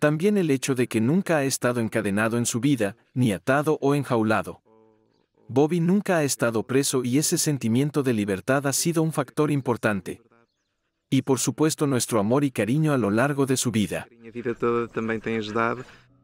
También 0.00 0.38
el 0.38 0.50
hecho 0.50 0.74
de 0.74 0.88
que 0.88 1.02
nunca 1.02 1.36
ha 1.36 1.44
estado 1.44 1.80
encadenado 1.80 2.38
en 2.38 2.46
su 2.46 2.58
vida, 2.58 2.96
ni 3.12 3.32
atado 3.32 3.78
o 3.82 3.94
enjaulado. 3.94 4.62
Bobby 5.46 5.80
nunca 5.80 6.16
ha 6.16 6.24
estado 6.24 6.62
preso 6.62 7.04
y 7.04 7.18
ese 7.18 7.36
sentimiento 7.36 8.02
de 8.02 8.14
libertad 8.14 8.66
ha 8.66 8.72
sido 8.72 9.02
un 9.02 9.12
factor 9.12 9.50
importante. 9.50 10.22
Y 11.10 11.20
por 11.20 11.38
supuesto 11.38 11.86
nuestro 11.86 12.18
amor 12.18 12.44
y 12.44 12.50
cariño 12.50 12.94
a 12.94 12.96
lo 12.96 13.10
largo 13.10 13.44
de 13.44 13.58
su 13.58 13.72
vida. 13.72 14.08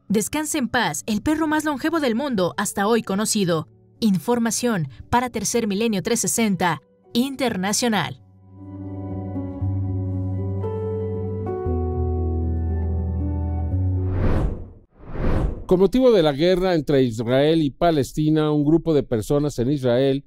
Descanse 0.08 0.56
en 0.56 0.68
paz, 0.68 1.02
el 1.06 1.20
perro 1.20 1.46
más 1.46 1.66
longevo 1.66 2.00
del 2.00 2.14
mundo 2.14 2.54
hasta 2.56 2.86
hoy 2.86 3.02
conocido. 3.02 3.68
Información 4.02 4.88
para 5.10 5.30
Tercer 5.30 5.68
Milenio 5.68 6.02
360 6.02 6.82
Internacional. 7.12 8.20
Con 15.66 15.78
motivo 15.78 16.10
de 16.10 16.24
la 16.24 16.32
guerra 16.32 16.74
entre 16.74 17.04
Israel 17.04 17.62
y 17.62 17.70
Palestina, 17.70 18.50
un 18.50 18.64
grupo 18.64 18.92
de 18.92 19.04
personas 19.04 19.60
en 19.60 19.70
Israel 19.70 20.24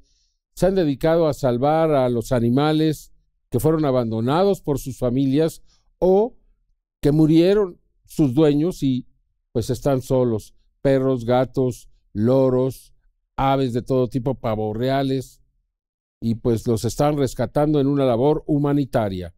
se 0.53 0.67
han 0.67 0.75
dedicado 0.75 1.27
a 1.27 1.33
salvar 1.33 1.91
a 1.91 2.07
los 2.07 2.31
animales 2.31 3.11
que 3.49 3.59
fueron 3.59 3.83
abandonados 3.83 4.61
por 4.61 4.79
sus 4.79 4.97
familias 4.97 5.61
o 5.99 6.37
que 7.01 7.11
murieron 7.11 7.81
sus 8.05 8.33
dueños 8.33 8.83
y 8.83 9.05
pues 9.51 9.69
están 9.69 10.01
solos, 10.01 10.55
perros, 10.81 11.25
gatos, 11.25 11.89
loros, 12.13 12.94
aves 13.37 13.73
de 13.73 13.81
todo 13.81 14.07
tipo, 14.07 14.35
pavos 14.35 14.75
reales, 14.75 15.41
y 16.21 16.35
pues 16.35 16.65
los 16.67 16.85
están 16.85 17.17
rescatando 17.17 17.79
en 17.79 17.87
una 17.87 18.05
labor 18.05 18.43
humanitaria. 18.47 19.35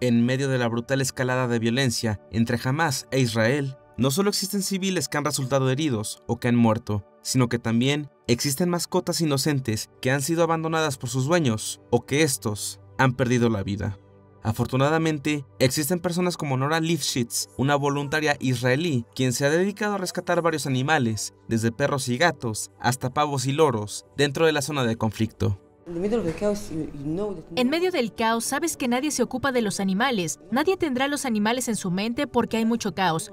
En 0.00 0.26
medio 0.26 0.48
de 0.48 0.58
la 0.58 0.68
brutal 0.68 1.00
escalada 1.00 1.48
de 1.48 1.58
violencia 1.58 2.20
entre 2.30 2.58
Hamas 2.62 3.08
e 3.10 3.20
Israel, 3.20 3.76
no 3.96 4.10
solo 4.10 4.28
existen 4.28 4.62
civiles 4.62 5.08
que 5.08 5.16
han 5.16 5.24
resultado 5.24 5.70
heridos 5.70 6.22
o 6.26 6.38
que 6.38 6.48
han 6.48 6.56
muerto, 6.56 7.06
sino 7.22 7.48
que 7.48 7.58
también 7.58 8.10
existen 8.26 8.68
mascotas 8.68 9.20
inocentes 9.20 9.90
que 10.02 10.10
han 10.10 10.20
sido 10.20 10.42
abandonadas 10.42 10.98
por 10.98 11.08
sus 11.08 11.26
dueños 11.26 11.80
o 11.90 12.04
que 12.04 12.22
estos 12.22 12.80
han 12.98 13.14
perdido 13.14 13.48
la 13.48 13.62
vida. 13.62 13.98
Afortunadamente, 14.44 15.46
existen 15.58 16.00
personas 16.00 16.36
como 16.36 16.58
Nora 16.58 16.78
Lifshitz, 16.78 17.48
una 17.56 17.76
voluntaria 17.76 18.36
israelí, 18.40 19.06
quien 19.14 19.32
se 19.32 19.46
ha 19.46 19.50
dedicado 19.50 19.94
a 19.94 19.98
rescatar 19.98 20.42
varios 20.42 20.66
animales, 20.66 21.32
desde 21.48 21.72
perros 21.72 22.08
y 22.08 22.18
gatos 22.18 22.70
hasta 22.78 23.08
pavos 23.08 23.46
y 23.46 23.52
loros, 23.52 24.04
dentro 24.18 24.44
de 24.44 24.52
la 24.52 24.60
zona 24.60 24.84
de 24.84 24.96
conflicto. 24.96 25.58
En 25.86 27.68
medio 27.68 27.92
del 27.92 28.14
caos 28.14 28.44
sabes 28.44 28.76
que 28.76 28.88
nadie 28.88 29.10
se 29.10 29.22
ocupa 29.22 29.52
de 29.52 29.60
los 29.60 29.80
animales. 29.80 30.40
Nadie 30.50 30.76
tendrá 30.76 31.08
los 31.08 31.26
animales 31.26 31.68
en 31.68 31.76
su 31.76 31.90
mente 31.90 32.26
porque 32.26 32.56
hay 32.56 32.64
mucho 32.64 32.94
caos. 32.94 33.32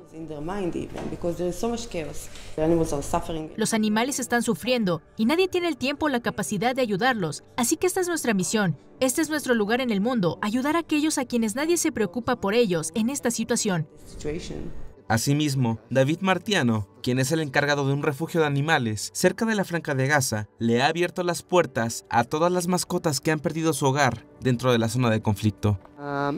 Los 3.55 3.73
animales 3.73 4.19
están 4.19 4.43
sufriendo 4.43 5.01
y 5.17 5.25
nadie 5.25 5.47
tiene 5.47 5.69
el 5.69 5.77
tiempo 5.77 6.07
o 6.07 6.09
la 6.09 6.21
capacidad 6.21 6.75
de 6.75 6.81
ayudarlos. 6.81 7.43
Así 7.55 7.77
que 7.77 7.87
esta 7.87 8.01
es 8.01 8.07
nuestra 8.07 8.33
misión. 8.33 8.77
Este 8.99 9.21
es 9.21 9.29
nuestro 9.29 9.55
lugar 9.55 9.81
en 9.81 9.89
el 9.89 10.01
mundo, 10.01 10.37
ayudar 10.41 10.75
a 10.75 10.79
aquellos 10.79 11.17
a 11.17 11.25
quienes 11.25 11.55
nadie 11.55 11.77
se 11.77 11.91
preocupa 11.91 12.39
por 12.39 12.53
ellos 12.53 12.91
en 12.93 13.09
esta 13.09 13.31
situación. 13.31 13.87
Asimismo, 15.11 15.77
David 15.89 16.19
Martiano, 16.21 16.87
quien 17.03 17.19
es 17.19 17.33
el 17.33 17.41
encargado 17.41 17.85
de 17.85 17.91
un 17.91 18.01
refugio 18.01 18.39
de 18.39 18.47
animales 18.47 19.11
cerca 19.13 19.45
de 19.45 19.55
la 19.55 19.65
Franja 19.65 19.93
de 19.93 20.07
Gaza, 20.07 20.47
le 20.57 20.81
ha 20.81 20.87
abierto 20.87 21.21
las 21.23 21.43
puertas 21.43 22.05
a 22.09 22.23
todas 22.23 22.49
las 22.49 22.69
mascotas 22.69 23.19
que 23.19 23.29
han 23.29 23.41
perdido 23.41 23.73
su 23.73 23.87
hogar 23.87 24.25
dentro 24.39 24.71
de 24.71 24.77
la 24.79 24.87
zona 24.87 25.09
de 25.09 25.21
conflicto. 25.21 25.77
Um, 25.99 26.37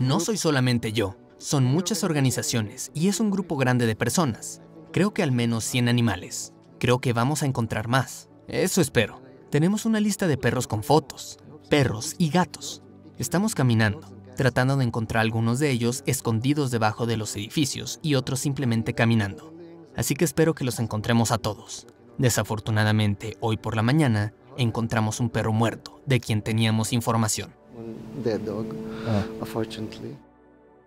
no 0.00 0.18
soy 0.18 0.36
solamente 0.38 0.92
yo, 0.92 1.14
son 1.38 1.62
muchas 1.62 2.02
organizaciones 2.02 2.90
y 2.94 3.06
es 3.06 3.20
un 3.20 3.30
grupo 3.30 3.56
grande 3.56 3.86
de 3.86 3.94
personas. 3.94 4.60
Creo 4.92 5.14
que 5.14 5.22
al 5.22 5.30
menos 5.30 5.62
100 5.66 5.88
animales. 5.88 6.52
Creo 6.80 6.98
que 6.98 7.12
vamos 7.12 7.44
a 7.44 7.46
encontrar 7.46 7.86
más. 7.86 8.28
Eso 8.48 8.80
espero. 8.80 9.22
Tenemos 9.52 9.86
una 9.86 10.00
lista 10.00 10.26
de 10.26 10.36
perros 10.36 10.66
con 10.66 10.82
fotos, 10.82 11.38
perros 11.70 12.16
y 12.18 12.28
gatos. 12.30 12.82
Estamos 13.18 13.54
caminando 13.54 14.15
tratando 14.36 14.76
de 14.76 14.84
encontrar 14.84 15.22
algunos 15.22 15.58
de 15.58 15.70
ellos 15.70 16.02
escondidos 16.06 16.70
debajo 16.70 17.06
de 17.06 17.16
los 17.16 17.34
edificios 17.34 17.98
y 18.02 18.14
otros 18.14 18.40
simplemente 18.40 18.94
caminando. 18.94 19.52
Así 19.96 20.14
que 20.14 20.24
espero 20.24 20.54
que 20.54 20.64
los 20.64 20.78
encontremos 20.78 21.32
a 21.32 21.38
todos. 21.38 21.86
Desafortunadamente, 22.18 23.36
hoy 23.40 23.56
por 23.56 23.74
la 23.76 23.82
mañana, 23.82 24.32
encontramos 24.56 25.20
un 25.20 25.30
perro 25.30 25.52
muerto 25.52 26.00
de 26.06 26.20
quien 26.20 26.42
teníamos 26.42 26.92
información. 26.92 27.50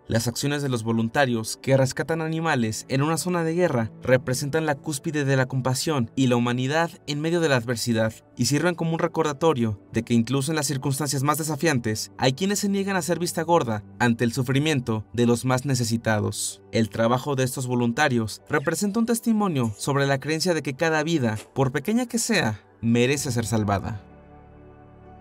Las 0.09 0.27
acciones 0.27 0.63
de 0.63 0.69
los 0.69 0.81
voluntarios 0.81 1.59
que 1.61 1.77
rescatan 1.77 2.21
animales 2.21 2.87
en 2.89 3.03
una 3.03 3.15
zona 3.15 3.43
de 3.43 3.53
guerra 3.53 3.91
representan 4.01 4.65
la 4.65 4.73
cúspide 4.73 5.23
de 5.23 5.37
la 5.37 5.45
compasión 5.45 6.09
y 6.15 6.25
la 6.25 6.35
humanidad 6.35 6.89
en 7.05 7.21
medio 7.21 7.39
de 7.41 7.47
la 7.47 7.57
adversidad 7.57 8.11
y 8.35 8.45
sirven 8.45 8.73
como 8.73 8.93
un 8.93 8.97
recordatorio 8.97 9.79
de 9.93 10.01
que 10.01 10.15
incluso 10.15 10.51
en 10.51 10.55
las 10.55 10.65
circunstancias 10.65 11.21
más 11.21 11.37
desafiantes 11.37 12.11
hay 12.17 12.33
quienes 12.33 12.57
se 12.57 12.69
niegan 12.69 12.95
a 12.95 13.03
ser 13.03 13.19
vista 13.19 13.43
gorda 13.43 13.83
ante 13.99 14.23
el 14.23 14.33
sufrimiento 14.33 15.05
de 15.13 15.27
los 15.27 15.45
más 15.45 15.65
necesitados. 15.65 16.63
El 16.71 16.89
trabajo 16.89 17.35
de 17.35 17.43
estos 17.43 17.67
voluntarios 17.67 18.41
representa 18.49 18.97
un 18.97 19.05
testimonio 19.05 19.75
sobre 19.77 20.07
la 20.07 20.19
creencia 20.19 20.55
de 20.55 20.63
que 20.63 20.73
cada 20.73 21.03
vida, 21.03 21.37
por 21.53 21.71
pequeña 21.71 22.07
que 22.07 22.17
sea, 22.17 22.63
merece 22.81 23.31
ser 23.31 23.45
salvada. 23.45 24.01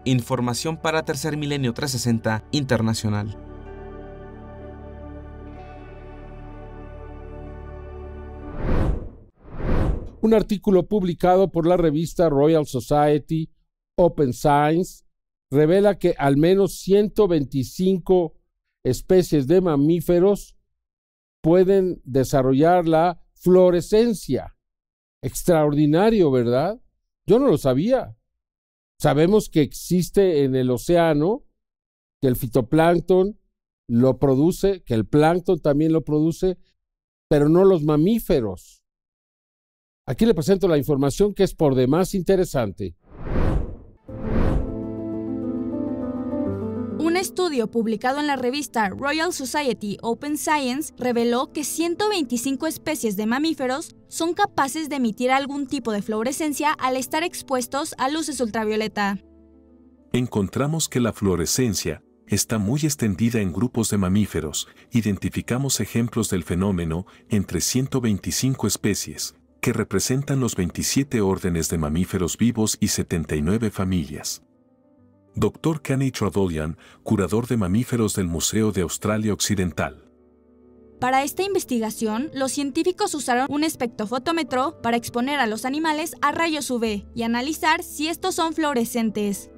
Información 0.06 0.78
para 0.78 1.04
Tercer 1.04 1.36
Milenio 1.36 1.74
360 1.74 2.42
Internacional. 2.52 3.47
Un 10.28 10.34
artículo 10.34 10.86
publicado 10.86 11.50
por 11.50 11.66
la 11.66 11.78
revista 11.78 12.28
Royal 12.28 12.66
Society 12.66 13.50
Open 13.96 14.34
Science 14.34 15.06
revela 15.50 15.98
que 15.98 16.14
al 16.18 16.36
menos 16.36 16.80
125 16.80 18.34
especies 18.84 19.46
de 19.46 19.62
mamíferos 19.62 20.54
pueden 21.42 22.02
desarrollar 22.04 22.86
la 22.86 23.24
fluorescencia. 23.36 24.54
Extraordinario, 25.22 26.30
¿verdad? 26.30 26.78
Yo 27.26 27.38
no 27.38 27.46
lo 27.46 27.56
sabía. 27.56 28.14
Sabemos 29.00 29.48
que 29.48 29.62
existe 29.62 30.44
en 30.44 30.56
el 30.56 30.70
océano, 30.70 31.46
que 32.20 32.28
el 32.28 32.36
fitoplancton 32.36 33.40
lo 33.88 34.18
produce, 34.18 34.82
que 34.82 34.92
el 34.92 35.06
plancton 35.06 35.60
también 35.60 35.94
lo 35.94 36.04
produce, 36.04 36.58
pero 37.30 37.48
no 37.48 37.64
los 37.64 37.82
mamíferos. 37.82 38.77
Aquí 40.08 40.24
le 40.24 40.32
presento 40.32 40.68
la 40.68 40.78
información 40.78 41.34
que 41.34 41.42
es 41.42 41.54
por 41.54 41.74
demás 41.74 42.14
interesante. 42.14 42.96
Un 46.98 47.14
estudio 47.18 47.70
publicado 47.70 48.18
en 48.18 48.26
la 48.26 48.36
revista 48.36 48.88
Royal 48.88 49.34
Society 49.34 49.98
Open 50.00 50.38
Science 50.38 50.94
reveló 50.96 51.52
que 51.52 51.62
125 51.62 52.66
especies 52.66 53.16
de 53.18 53.26
mamíferos 53.26 53.96
son 54.08 54.32
capaces 54.32 54.88
de 54.88 54.96
emitir 54.96 55.30
algún 55.30 55.66
tipo 55.66 55.92
de 55.92 56.00
fluorescencia 56.00 56.72
al 56.72 56.96
estar 56.96 57.22
expuestos 57.22 57.94
a 57.98 58.08
luces 58.08 58.40
ultravioleta. 58.40 59.18
Encontramos 60.14 60.88
que 60.88 61.00
la 61.00 61.12
fluorescencia 61.12 62.02
está 62.26 62.56
muy 62.56 62.80
extendida 62.80 63.42
en 63.42 63.52
grupos 63.52 63.90
de 63.90 63.98
mamíferos. 63.98 64.68
Identificamos 64.90 65.80
ejemplos 65.80 66.30
del 66.30 66.44
fenómeno 66.44 67.04
entre 67.28 67.60
125 67.60 68.66
especies 68.66 69.37
que 69.60 69.72
representan 69.72 70.40
los 70.40 70.56
27 70.56 71.20
órdenes 71.20 71.68
de 71.68 71.78
mamíferos 71.78 72.36
vivos 72.36 72.76
y 72.80 72.88
79 72.88 73.70
familias. 73.70 74.42
Dr. 75.34 75.82
Kenny 75.82 76.10
Tradolian, 76.10 76.76
curador 77.02 77.46
de 77.46 77.56
mamíferos 77.56 78.14
del 78.14 78.26
Museo 78.26 78.72
de 78.72 78.82
Australia 78.82 79.32
Occidental. 79.32 80.04
Para 81.00 81.22
esta 81.22 81.44
investigación, 81.44 82.28
los 82.34 82.50
científicos 82.50 83.14
usaron 83.14 83.46
un 83.48 83.62
espectrofotómetro 83.62 84.82
para 84.82 84.96
exponer 84.96 85.38
a 85.38 85.46
los 85.46 85.64
animales 85.64 86.16
a 86.22 86.32
rayos 86.32 86.70
UV 86.70 87.06
y 87.14 87.22
analizar 87.22 87.84
si 87.84 88.08
estos 88.08 88.34
son 88.34 88.52
fluorescentes. 88.52 89.50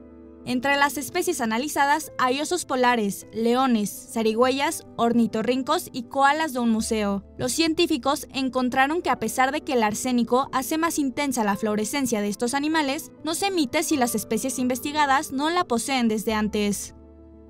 Entre 0.47 0.77
las 0.77 0.97
especies 0.97 1.41
analizadas 1.41 2.13
hay 2.19 2.41
osos 2.41 2.65
polares, 2.65 3.27
leones, 3.33 4.09
zarigüeyas, 4.13 4.87
ornitorrincos 4.97 5.91
y 5.93 6.05
koalas 6.05 6.53
de 6.53 6.61
un 6.61 6.71
museo. 6.71 7.23
Los 7.37 7.53
científicos 7.53 8.27
encontraron 8.33 9.03
que 9.03 9.11
a 9.11 9.19
pesar 9.19 9.53
de 9.53 9.61
que 9.61 9.75
el 9.75 9.83
arsénico 9.83 10.49
hace 10.53 10.79
más 10.79 10.99
intensa 10.99 11.45
la 11.45 11.57
fluorescencia 11.57 12.21
de 12.21 12.29
estos 12.29 12.55
animales, 12.55 13.13
no 13.23 13.35
se 13.35 13.49
emite 13.49 13.83
si 13.83 13.97
las 13.97 14.15
especies 14.15 14.59
investigadas 14.59 15.33
no 15.33 15.51
la 15.51 15.65
poseen 15.65 16.09
desde 16.09 16.33
antes. 16.33 16.95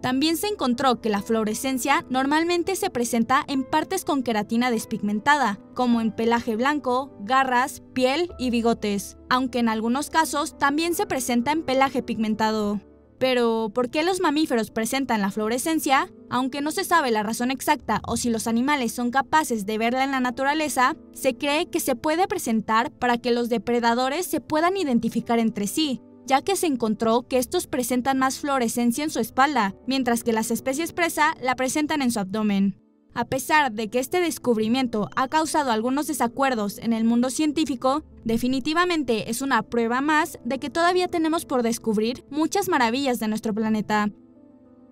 También 0.01 0.39
se 0.39 0.47
encontró 0.47 1.01
que 1.01 1.11
la 1.11 1.21
fluorescencia 1.21 2.07
normalmente 2.09 2.75
se 2.75 2.89
presenta 2.89 3.45
en 3.47 3.65
partes 3.65 4.05
con 4.05 4.23
queratina 4.23 4.71
despigmentada, 4.71 5.61
como 5.75 6.01
en 6.01 6.11
pelaje 6.11 6.57
blanco, 6.57 7.13
garras, 7.21 7.83
piel 7.93 8.33
y 8.39 8.51
bigotes, 8.51 9.19
aunque 9.29 9.59
en 9.59 9.69
algunos 9.69 10.09
casos 10.09 10.57
también 10.57 10.95
se 10.95 11.07
presenta 11.07 11.53
en 11.53 11.63
pelaje 11.65 12.03
pigmentado. 12.03 12.81
Pero, 13.19 13.71
¿por 13.75 13.91
qué 13.91 14.03
los 14.03 14.21
mamíferos 14.21 14.71
presentan 14.71 15.21
la 15.21 15.31
fluorescencia? 15.31 16.11
Aunque 16.31 16.63
no 16.63 16.71
se 16.71 16.85
sabe 16.85 17.11
la 17.11 17.23
razón 17.23 17.51
exacta 17.51 18.01
o 18.09 18.17
si 18.17 18.31
los 18.31 18.47
animales 18.47 18.93
son 18.93 19.11
capaces 19.11 19.67
de 19.67 19.77
verla 19.77 20.05
en 20.05 20.13
la 20.13 20.21
naturaleza, 20.21 20.97
se 21.13 21.37
cree 21.37 21.69
que 21.69 21.81
se 21.81 21.97
puede 21.97 22.27
presentar 22.27 22.91
para 22.91 23.19
que 23.19 23.33
los 23.33 23.51
depredadores 23.51 24.25
se 24.25 24.41
puedan 24.41 24.79
identificar 24.79 25.39
entre 25.39 25.67
sí, 25.67 26.01
ya 26.31 26.43
que 26.43 26.55
se 26.55 26.69
encontró 26.69 27.27
que 27.27 27.38
estos 27.38 27.66
presentan 27.66 28.16
más 28.16 28.38
fluorescencia 28.38 29.03
en 29.03 29.11
su 29.11 29.19
espalda, 29.19 29.75
mientras 29.88 30.23
que 30.23 30.33
las 30.33 30.53
especies 30.53 30.93
presa 30.93 31.35
la 31.43 31.57
presentan 31.57 32.03
en 32.03 32.12
su 32.12 32.21
abdomen. 32.21 32.81
A 33.14 33.25
pesar 33.25 33.73
de 33.73 33.88
que 33.90 33.99
este 33.99 34.21
descubrimiento 34.21 35.11
ha 35.16 35.27
causado 35.27 35.73
algunos 35.73 36.07
desacuerdos 36.07 36.79
en 36.79 36.93
el 36.93 37.03
mundo 37.03 37.31
científico, 37.31 38.05
definitivamente 38.23 39.29
es 39.29 39.43
una 39.43 39.62
prueba 39.62 40.03
más 40.03 40.38
de 40.45 40.61
que 40.61 40.71
todavía 40.71 41.09
tenemos 41.09 41.47
por 41.47 41.64
descubrir 41.64 42.25
muchas 42.31 42.69
maravillas 42.69 43.19
de 43.19 43.27
nuestro 43.27 43.53
planeta. 43.53 44.09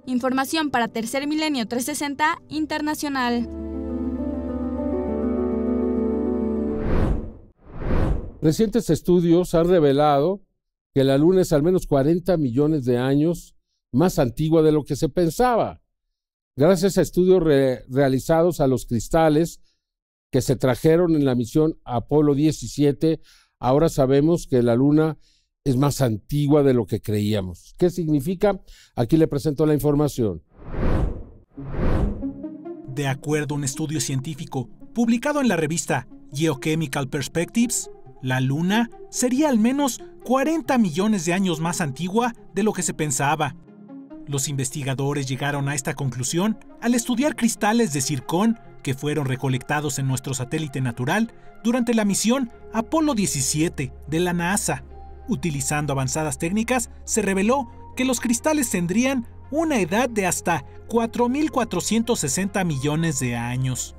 Información 0.07 0.71
para 0.71 0.89
Tercer 0.89 1.29
Milenio 1.29 1.69
360 1.69 2.43
Internacional. 2.49 3.49
Recientes 8.43 8.91
estudios 8.91 9.55
han 9.55 9.69
revelado 9.69 10.41
que 10.99 11.05
la 11.05 11.17
Luna 11.17 11.43
es 11.43 11.53
al 11.53 11.63
menos 11.63 11.87
40 11.87 12.37
millones 12.39 12.85
de 12.85 12.99
años 12.99 13.55
más 13.93 14.19
antigua 14.19 14.63
de 14.63 14.73
lo 14.73 14.83
que 14.83 14.97
se 14.97 15.09
pensaba. 15.09 15.81
Gracias 16.57 16.99
a 16.99 17.03
estudios 17.03 17.41
realizados 17.41 18.61
a 18.61 18.67
los 18.67 18.85
cristales 18.85 19.61
que 20.33 20.41
se 20.41 20.57
trajeron 20.57 21.15
en 21.15 21.25
la 21.25 21.37
misión 21.37 21.79
Apolo 21.85 22.35
17, 22.35 23.21
ahora 23.61 23.89
sabemos 23.91 24.49
que 24.49 24.61
la 24.61 24.75
Luna 24.75 25.19
es 25.63 25.77
más 25.77 26.01
antigua 26.01 26.65
de 26.65 26.75
lo 26.75 26.85
que 26.85 27.01
creíamos. 27.01 27.77
¿Qué 27.79 27.91
significa? 27.91 28.61
Aquí 28.97 29.17
le 29.17 29.29
presento 29.29 29.67
la 29.67 29.75
información. 29.75 30.43
De 32.89 33.07
acuerdo 33.07 33.55
a 33.55 33.59
un 33.59 33.63
estudio 33.63 34.01
científico 34.01 34.69
publicado 34.97 35.41
en 35.41 35.47
la 35.47 35.57
revista 35.57 36.09
Geochemical 36.33 37.09
Perspectives, 37.09 37.89
la 38.23 38.41
Luna 38.41 38.91
sería 39.11 39.49
al 39.49 39.59
menos 39.59 40.01
40 40.25 40.77
millones 40.79 41.25
de 41.25 41.33
años 41.33 41.61
más 41.61 41.81
antigua 41.81 42.35
de 42.55 42.63
lo 42.63 42.73
que 42.73 42.83
se 42.83 42.95
pensaba. 42.95 43.55
Los 44.27 44.49
investigadores 44.49 45.27
llegaron 45.27 45.69
a 45.69 45.75
esta 45.75 45.95
conclusión 45.95 46.59
al 46.81 46.95
estudiar 46.95 47.35
cristales 47.35 47.93
de 47.93 48.01
circón 48.01 48.59
que 48.83 48.95
fueron 48.95 49.27
recolectados 49.27 49.99
en 49.99 50.07
nuestro 50.07 50.35
satélite 50.35 50.81
natural 50.81 51.33
durante 51.65 51.95
la 51.95 52.05
misión 52.05 52.51
Apolo 52.73 53.15
17 53.15 53.93
de 54.07 54.21
la 54.21 54.33
NASA. 54.33 54.85
Utilizando 55.29 55.93
avanzadas 55.93 56.39
técnicas, 56.39 56.91
se 57.05 57.23
reveló 57.23 57.71
que 57.97 58.05
los 58.05 58.21
cristales 58.21 58.71
tendrían 58.71 59.27
una 59.51 59.81
edad 59.81 60.09
de 60.09 60.27
hasta 60.27 60.65
4.460 60.89 62.65
millones 62.65 63.19
de 63.21 63.37
años. 63.37 63.95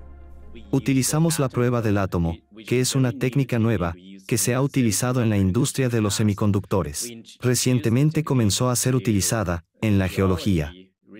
Utilizamos 0.71 1.39
la 1.39 1.49
prueba 1.49 1.81
del 1.81 1.97
átomo, 1.97 2.35
que 2.67 2.79
es 2.79 2.95
una 2.95 3.11
técnica 3.11 3.59
nueva, 3.59 3.95
que 4.27 4.37
se 4.37 4.53
ha 4.53 4.61
utilizado 4.61 5.21
en 5.23 5.29
la 5.29 5.37
industria 5.37 5.89
de 5.89 6.01
los 6.01 6.15
semiconductores. 6.15 7.11
Recientemente 7.39 8.23
comenzó 8.23 8.69
a 8.69 8.75
ser 8.75 8.95
utilizada 8.95 9.65
en 9.81 9.97
la 9.99 10.07
geología. 10.07 10.73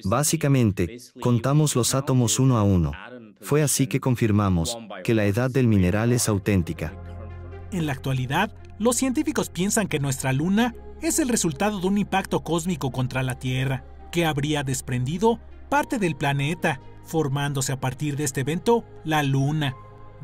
Básicamente, 0.04 0.98
contamos 1.20 1.76
los 1.76 1.96
átomos 1.96 2.40
uno 2.40 2.58
a 2.58 2.64
uno. 2.64 2.92
Fue 3.42 3.64
así 3.64 3.88
que 3.88 4.00
confirmamos 4.00 4.78
que 5.04 5.14
la 5.14 5.26
edad 5.26 5.50
del 5.50 5.68
mineral 5.68 6.12
es 6.12 6.30
auténtica. 6.30 6.94
En 7.72 7.86
la 7.86 7.94
actualidad, 7.94 8.54
los 8.80 8.96
científicos 8.96 9.50
piensan 9.50 9.88
que 9.88 10.00
nuestra 10.00 10.34
luna 10.34 10.76
es 11.02 11.20
el 11.20 11.30
resultado 11.30 11.80
de 11.80 11.88
un 11.88 11.98
impacto 11.98 12.42
cósmico 12.44 12.92
contra 12.92 13.24
la 13.24 13.40
Tierra, 13.40 13.86
que 14.12 14.26
habría 14.26 14.64
desprendido 14.64 15.40
parte 15.70 16.00
del 16.00 16.16
planeta, 16.16 16.80
formándose 17.04 17.72
a 17.72 17.80
partir 17.80 18.16
de 18.18 18.24
este 18.24 18.42
evento 18.42 18.84
la 19.04 19.24
luna. 19.24 19.76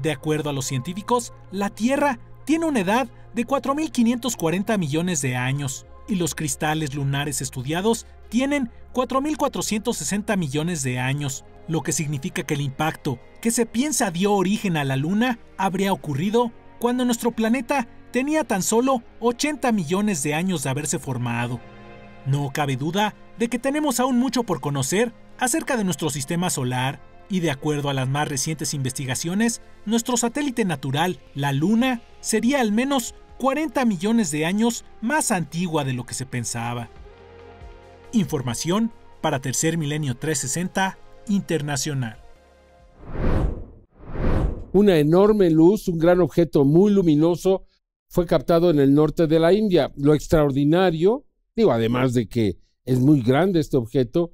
De 0.02 0.12
acuerdo 0.12 0.50
a 0.50 0.54
los 0.54 0.66
científicos, 0.66 1.34
la 1.52 1.70
Tierra 1.70 2.20
tiene 2.46 2.66
una 2.66 2.82
edad 2.82 3.08
de 3.34 3.46
4.540 3.46 4.78
millones 4.78 5.22
de 5.22 5.36
años 5.36 5.86
y 6.08 6.16
los 6.16 6.36
cristales 6.36 6.94
lunares 6.94 7.42
estudiados 7.42 8.06
tienen 8.30 8.72
4.460 8.94 10.38
millones 10.38 10.84
de 10.84 11.00
años, 11.00 11.44
lo 11.68 11.82
que 11.82 11.92
significa 11.92 12.44
que 12.44 12.54
el 12.54 12.62
impacto 12.62 13.20
que 13.42 13.52
se 13.52 13.66
piensa 13.66 14.12
dio 14.12 14.34
origen 14.34 14.78
a 14.78 14.84
la 14.84 14.96
Luna 14.96 15.40
habría 15.58 15.94
ocurrido 15.94 16.52
cuando 16.80 17.06
nuestro 17.06 17.32
planeta 17.32 17.88
tenía 18.12 18.44
tan 18.44 18.64
solo 18.64 19.04
80 19.20 19.72
millones 19.72 20.24
de 20.24 20.34
años 20.34 20.64
de 20.64 20.70
haberse 20.70 21.00
formado. 21.00 21.60
No 22.26 22.52
cabe 22.54 22.76
duda 22.76 23.16
de 23.38 23.50
que 23.50 23.60
tenemos 23.60 24.00
aún 24.00 24.18
mucho 24.18 24.44
por 24.44 24.62
conocer 24.62 25.14
acerca 25.38 25.78
de 25.78 25.84
nuestro 25.84 26.10
sistema 26.10 26.50
solar, 26.50 27.02
y 27.30 27.40
de 27.40 27.52
acuerdo 27.52 27.90
a 27.90 27.94
las 27.94 28.08
más 28.08 28.28
recientes 28.28 28.74
investigaciones, 28.74 29.62
nuestro 29.86 30.18
satélite 30.18 30.66
natural, 30.66 31.20
la 31.34 31.52
Luna, 31.52 32.02
sería 32.20 32.62
al 32.62 32.72
menos 32.72 33.16
40 33.40 33.84
millones 33.86 34.32
de 34.32 34.46
años 34.46 34.86
más 35.02 35.32
antigua 35.32 35.84
de 35.84 35.94
lo 35.94 36.06
que 36.06 36.14
se 36.14 36.26
pensaba. 36.26 36.90
Información 38.12 38.92
para 39.22 39.42
Tercer 39.42 39.78
Milenio 39.78 40.16
360 40.16 40.98
Internacional. 41.28 42.18
Una 44.72 44.98
enorme 44.98 45.50
luz, 45.50 45.88
un 45.88 45.98
gran 45.98 46.20
objeto 46.20 46.66
muy 46.66 46.92
luminoso, 46.92 47.66
fue 48.10 48.26
captado 48.26 48.70
en 48.70 48.80
el 48.80 48.94
norte 48.94 49.26
de 49.26 49.40
la 49.40 49.54
India. 49.54 49.92
Lo 49.96 50.14
extraordinario, 50.14 51.26
digo, 51.56 51.72
además 51.72 52.14
de 52.14 52.28
que 52.28 52.58
es 52.86 53.00
muy 53.00 53.22
grande 53.22 53.60
este 53.60 53.78
objeto, 53.78 54.32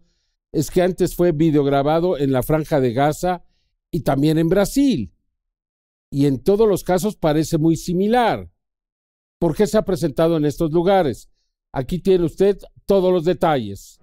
es 0.52 0.70
que 0.70 0.82
antes 0.82 1.16
fue 1.16 1.32
videograbado 1.32 2.18
en 2.18 2.32
la 2.32 2.44
franja 2.44 2.80
de 2.80 2.94
Gaza 2.94 3.44
y 3.92 4.02
también 4.02 4.38
en 4.38 4.50
Brasil. 4.50 5.14
Y 6.12 6.26
en 6.26 6.44
todos 6.44 6.68
los 6.68 6.84
casos 6.84 7.16
parece 7.16 7.58
muy 7.58 7.78
similar. 7.78 8.52
¿Por 9.40 9.56
qué 9.56 9.66
se 9.66 9.78
ha 9.78 9.86
presentado 9.86 10.38
en 10.38 10.46
estos 10.46 10.72
lugares? 10.72 11.30
Aquí 11.74 12.00
tiene 12.00 12.26
usted 12.26 12.58
todos 12.86 13.14
los 13.14 13.24
detalles. 13.24 14.00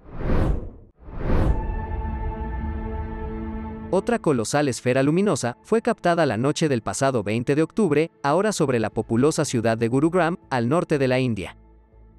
Otra 3.90 4.18
colosal 4.18 4.68
esfera 4.68 5.02
luminosa 5.02 5.56
fue 5.62 5.80
captada 5.80 6.26
la 6.26 6.36
noche 6.36 6.68
del 6.68 6.82
pasado 6.82 7.22
20 7.22 7.54
de 7.54 7.62
octubre, 7.62 8.10
ahora 8.22 8.52
sobre 8.52 8.80
la 8.80 8.90
populosa 8.90 9.46
ciudad 9.46 9.78
de 9.78 9.88
Gurugram, 9.88 10.36
al 10.50 10.68
norte 10.68 10.98
de 10.98 11.08
la 11.08 11.20
India 11.20 11.56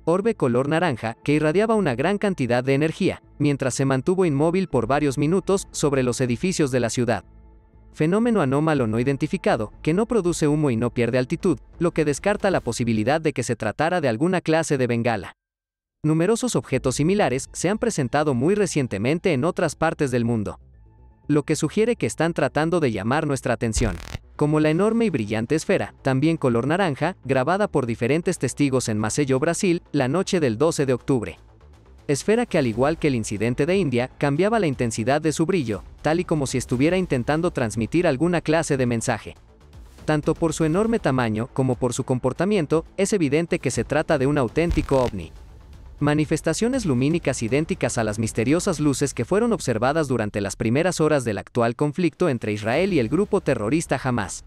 orbe 0.05 0.35
color 0.35 0.67
naranja 0.67 1.15
que 1.23 1.33
irradiaba 1.33 1.75
una 1.75 1.95
gran 1.95 2.17
cantidad 2.17 2.63
de 2.63 2.73
energía, 2.73 3.21
mientras 3.37 3.73
se 3.73 3.85
mantuvo 3.85 4.25
inmóvil 4.25 4.67
por 4.67 4.87
varios 4.87 5.17
minutos 5.17 5.67
sobre 5.71 6.03
los 6.03 6.21
edificios 6.21 6.71
de 6.71 6.79
la 6.79 6.89
ciudad. 6.89 7.23
Fenómeno 7.93 8.41
anómalo 8.41 8.87
no 8.87 8.99
identificado, 8.99 9.73
que 9.81 9.93
no 9.93 10.05
produce 10.05 10.47
humo 10.47 10.71
y 10.71 10.75
no 10.75 10.89
pierde 10.89 11.17
altitud, 11.17 11.59
lo 11.79 11.91
que 11.91 12.05
descarta 12.05 12.51
la 12.51 12.61
posibilidad 12.61 13.19
de 13.19 13.33
que 13.33 13.43
se 13.43 13.55
tratara 13.55 14.01
de 14.01 14.07
alguna 14.07 14.41
clase 14.41 14.77
de 14.77 14.87
bengala. 14.87 15.33
Numerosos 16.03 16.55
objetos 16.55 16.95
similares 16.95 17.49
se 17.51 17.69
han 17.69 17.77
presentado 17.77 18.33
muy 18.33 18.55
recientemente 18.55 19.33
en 19.33 19.43
otras 19.43 19.75
partes 19.75 20.11
del 20.11 20.23
mundo, 20.23 20.59
lo 21.27 21.43
que 21.43 21.55
sugiere 21.55 21.95
que 21.95 22.05
están 22.05 22.33
tratando 22.33 22.79
de 22.79 22.91
llamar 22.91 23.27
nuestra 23.27 23.53
atención 23.53 23.95
como 24.39 24.61
la 24.61 24.69
enorme 24.69 25.03
y 25.03 25.09
brillante 25.09 25.55
esfera, 25.55 25.93
también 26.01 26.37
color 26.37 26.65
naranja, 26.65 27.17
grabada 27.25 27.67
por 27.67 27.85
diferentes 27.85 28.39
testigos 28.39 28.87
en 28.87 28.97
Maceió, 28.97 29.37
Brasil, 29.37 29.81
la 29.91 30.07
noche 30.07 30.39
del 30.39 30.57
12 30.57 30.85
de 30.85 30.93
octubre. 30.93 31.39
Esfera 32.07 32.45
que 32.45 32.57
al 32.57 32.65
igual 32.65 32.97
que 32.97 33.09
el 33.09 33.15
incidente 33.15 33.65
de 33.65 33.75
India, 33.75 34.09
cambiaba 34.17 34.61
la 34.61 34.67
intensidad 34.67 35.19
de 35.19 35.33
su 35.33 35.45
brillo, 35.45 35.83
tal 36.01 36.21
y 36.21 36.23
como 36.23 36.47
si 36.47 36.57
estuviera 36.57 36.95
intentando 36.95 37.51
transmitir 37.51 38.07
alguna 38.07 38.39
clase 38.39 38.77
de 38.77 38.85
mensaje. 38.85 39.35
Tanto 40.05 40.33
por 40.35 40.53
su 40.53 40.63
enorme 40.63 40.99
tamaño 40.99 41.49
como 41.51 41.75
por 41.75 41.93
su 41.93 42.05
comportamiento, 42.05 42.85
es 42.95 43.11
evidente 43.11 43.59
que 43.59 43.71
se 43.71 43.83
trata 43.83 44.17
de 44.17 44.27
un 44.27 44.37
auténtico 44.37 45.03
ovni. 45.03 45.33
Manifestaciones 46.01 46.85
lumínicas 46.85 47.43
idénticas 47.43 47.97
a 47.97 48.05
las 48.05 48.19
misteriosas 48.19 48.79
luces 48.79 49.13
que 49.13 49.25
fueron 49.25 49.51
observadas 49.51 50.07
durante 50.07 50.39
las 50.39 50.55
primeras 50.55 51.01
horas 51.01 51.25
del 51.25 51.37
actual 51.37 51.75
conflicto 51.75 52.29
entre 52.29 52.53
Israel 52.53 52.93
y 52.93 52.99
el 52.99 53.09
grupo 53.09 53.41
terrorista 53.41 53.99
Hamas. 54.01 54.45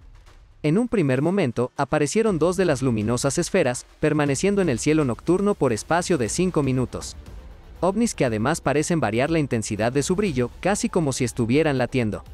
En 0.63 0.79
un 0.79 0.89
primer 0.89 1.21
momento, 1.21 1.71
aparecieron 1.77 2.39
dos 2.39 2.57
de 2.57 2.65
las 2.65 2.81
luminosas 2.81 3.37
esferas, 3.37 3.85
permaneciendo 4.01 4.63
en 4.63 4.71
el 4.71 4.79
cielo 4.79 5.05
nocturno 5.05 5.55
por 5.55 5.75
espacio 5.75 6.17
de 6.17 6.31
cinco 6.31 6.63
minutos. 6.63 7.17
OVNIs 7.81 8.15
que 8.15 8.25
además 8.25 8.63
parecen 8.63 9.01
variar 9.01 9.31
la 9.31 9.39
intensidad 9.39 9.93
de 9.93 10.03
su 10.03 10.17
brillo, 10.17 10.49
casi 10.61 10.89
como 10.89 11.13
si 11.13 11.25
estuvieran 11.25 11.77
latiendo. 11.77 12.25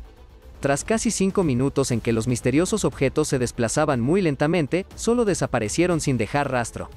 Tras 0.61 0.85
casi 0.85 1.11
cinco 1.11 1.43
minutos 1.43 1.91
en 1.91 2.01
que 2.01 2.13
los 2.13 2.29
misteriosos 2.29 2.85
objetos 2.85 3.27
se 3.27 3.41
desplazaban 3.41 4.01
muy 4.01 4.23
lentamente, 4.23 4.87
solo 4.95 5.25
desaparecieron 5.25 6.01
sin 6.01 6.19
dejar 6.19 6.53
rastro. 6.53 6.89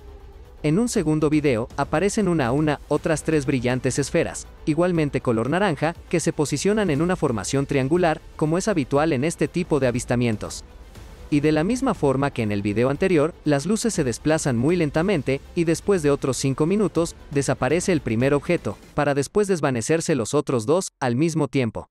En 0.64 0.78
un 0.78 0.90
segundo 0.90 1.32
video, 1.32 1.68
aparecen 1.76 2.28
una 2.28 2.46
a 2.46 2.52
una 2.52 2.80
otras 2.88 3.24
tres 3.24 3.48
brillantes 3.48 3.98
esferas, 3.98 4.46
igualmente 4.66 5.20
color 5.20 5.50
naranja, 5.50 5.96
que 6.08 6.20
se 6.20 6.34
posicionan 6.34 6.92
en 6.92 7.02
una 7.02 7.16
formación 7.16 7.66
triangular, 7.66 8.22
como 8.36 8.60
es 8.60 8.68
habitual 8.68 9.12
en 9.12 9.24
este 9.24 9.48
tipo 9.48 9.80
de 9.80 9.88
avistamientos. 9.88 10.64
Y 11.32 11.40
de 11.40 11.52
la 11.52 11.64
misma 11.64 11.96
forma 11.96 12.30
que 12.30 12.44
en 12.44 12.52
el 12.52 12.62
video 12.62 12.92
anterior, 12.92 13.34
las 13.44 13.66
luces 13.66 13.96
se 13.96 14.04
desplazan 14.04 14.56
muy 14.56 14.76
lentamente, 14.76 15.42
y 15.56 15.64
después 15.64 16.04
de 16.04 16.12
otros 16.12 16.38
5 16.38 16.68
minutos, 16.68 17.16
desaparece 17.32 17.92
el 17.92 18.02
primer 18.02 18.36
objeto, 18.36 18.78
para 18.94 19.16
después 19.16 19.48
desvanecerse 19.48 20.14
los 20.14 20.36
otros 20.36 20.68
dos, 20.68 20.92
al 21.00 21.16
mismo 21.16 21.48
tiempo. 21.48 21.90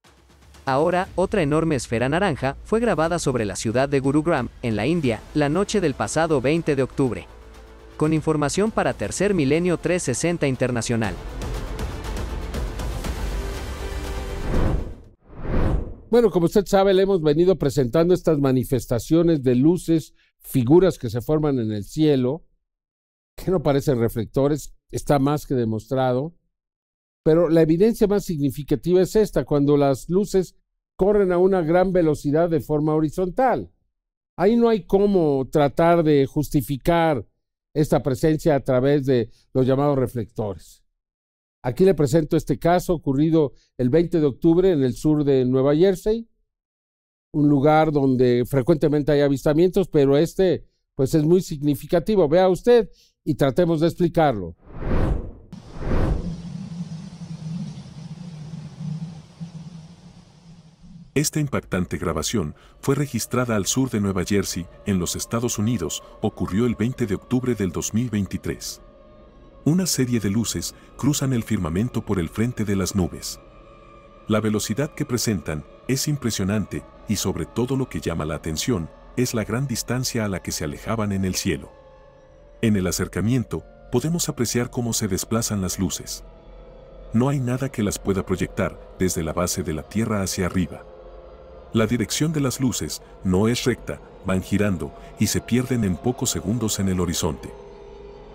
Ahora, 0.64 1.08
otra 1.16 1.42
enorme 1.42 1.74
esfera 1.74 2.08
naranja 2.08 2.56
fue 2.62 2.78
grabada 2.78 3.18
sobre 3.18 3.46
la 3.46 3.56
ciudad 3.56 3.88
de 3.88 3.98
Gurugram, 3.98 4.48
en 4.62 4.76
la 4.76 4.86
India, 4.86 5.20
la 5.34 5.48
noche 5.48 5.80
del 5.80 5.94
pasado 5.94 6.40
20 6.40 6.76
de 6.76 6.82
octubre 6.84 7.26
con 8.00 8.14
información 8.14 8.70
para 8.70 8.94
Tercer 8.94 9.34
Milenio 9.34 9.76
360 9.76 10.46
Internacional. 10.46 11.14
Bueno, 16.10 16.30
como 16.30 16.46
usted 16.46 16.64
sabe, 16.64 16.94
le 16.94 17.02
hemos 17.02 17.20
venido 17.20 17.56
presentando 17.56 18.14
estas 18.14 18.38
manifestaciones 18.38 19.42
de 19.42 19.54
luces, 19.54 20.14
figuras 20.38 20.98
que 20.98 21.10
se 21.10 21.20
forman 21.20 21.58
en 21.58 21.72
el 21.72 21.84
cielo, 21.84 22.46
que 23.36 23.50
no 23.50 23.62
parecen 23.62 24.00
reflectores, 24.00 24.72
está 24.90 25.18
más 25.18 25.46
que 25.46 25.54
demostrado. 25.54 26.34
Pero 27.22 27.50
la 27.50 27.60
evidencia 27.60 28.06
más 28.06 28.24
significativa 28.24 29.02
es 29.02 29.14
esta, 29.14 29.44
cuando 29.44 29.76
las 29.76 30.08
luces 30.08 30.56
corren 30.96 31.32
a 31.32 31.36
una 31.36 31.60
gran 31.60 31.92
velocidad 31.92 32.48
de 32.48 32.60
forma 32.60 32.94
horizontal. 32.94 33.70
Ahí 34.38 34.56
no 34.56 34.70
hay 34.70 34.86
cómo 34.86 35.46
tratar 35.52 36.02
de 36.02 36.24
justificar 36.24 37.26
esta 37.74 38.02
presencia 38.02 38.54
a 38.54 38.60
través 38.60 39.06
de 39.06 39.30
los 39.52 39.66
llamados 39.66 39.98
reflectores. 39.98 40.84
Aquí 41.62 41.84
le 41.84 41.94
presento 41.94 42.36
este 42.36 42.58
caso 42.58 42.94
ocurrido 42.94 43.52
el 43.76 43.90
20 43.90 44.20
de 44.20 44.26
octubre 44.26 44.70
en 44.70 44.82
el 44.82 44.94
sur 44.94 45.24
de 45.24 45.44
Nueva 45.44 45.76
Jersey, 45.76 46.28
un 47.32 47.48
lugar 47.48 47.92
donde 47.92 48.44
frecuentemente 48.46 49.12
hay 49.12 49.20
avistamientos, 49.20 49.88
pero 49.88 50.16
este 50.16 50.66
pues 50.94 51.14
es 51.14 51.24
muy 51.24 51.40
significativo. 51.40 52.28
Vea 52.28 52.48
usted 52.48 52.90
y 53.24 53.34
tratemos 53.34 53.80
de 53.80 53.86
explicarlo. 53.86 54.56
Esta 61.14 61.40
impactante 61.40 61.98
grabación 61.98 62.54
fue 62.80 62.94
registrada 62.94 63.56
al 63.56 63.66
sur 63.66 63.90
de 63.90 63.98
Nueva 64.00 64.22
Jersey, 64.24 64.68
en 64.86 65.00
los 65.00 65.16
Estados 65.16 65.58
Unidos, 65.58 66.04
ocurrió 66.20 66.66
el 66.66 66.76
20 66.76 67.06
de 67.06 67.16
octubre 67.16 67.56
del 67.56 67.72
2023. 67.72 68.80
Una 69.64 69.86
serie 69.86 70.20
de 70.20 70.30
luces 70.30 70.72
cruzan 70.96 71.32
el 71.32 71.42
firmamento 71.42 72.04
por 72.04 72.20
el 72.20 72.28
frente 72.28 72.64
de 72.64 72.76
las 72.76 72.94
nubes. 72.94 73.40
La 74.28 74.40
velocidad 74.40 74.94
que 74.94 75.04
presentan 75.04 75.64
es 75.88 76.06
impresionante 76.06 76.84
y 77.08 77.16
sobre 77.16 77.44
todo 77.44 77.76
lo 77.76 77.88
que 77.88 78.00
llama 78.00 78.24
la 78.24 78.36
atención 78.36 78.88
es 79.16 79.34
la 79.34 79.42
gran 79.42 79.66
distancia 79.66 80.24
a 80.24 80.28
la 80.28 80.42
que 80.42 80.52
se 80.52 80.62
alejaban 80.62 81.10
en 81.10 81.24
el 81.24 81.34
cielo. 81.34 81.72
En 82.62 82.76
el 82.76 82.86
acercamiento, 82.86 83.64
podemos 83.90 84.28
apreciar 84.28 84.70
cómo 84.70 84.92
se 84.92 85.08
desplazan 85.08 85.60
las 85.60 85.80
luces. 85.80 86.22
No 87.12 87.28
hay 87.28 87.40
nada 87.40 87.68
que 87.68 87.82
las 87.82 87.98
pueda 87.98 88.24
proyectar 88.24 88.78
desde 89.00 89.24
la 89.24 89.32
base 89.32 89.64
de 89.64 89.74
la 89.74 89.82
Tierra 89.82 90.22
hacia 90.22 90.46
arriba. 90.46 90.84
La 91.72 91.86
dirección 91.86 92.32
de 92.32 92.40
las 92.40 92.58
luces 92.58 93.00
no 93.22 93.46
es 93.46 93.62
recta, 93.64 94.00
van 94.26 94.42
girando 94.42 94.92
y 95.20 95.28
se 95.28 95.40
pierden 95.40 95.84
en 95.84 95.96
pocos 95.96 96.30
segundos 96.30 96.80
en 96.80 96.88
el 96.88 96.98
horizonte. 96.98 97.52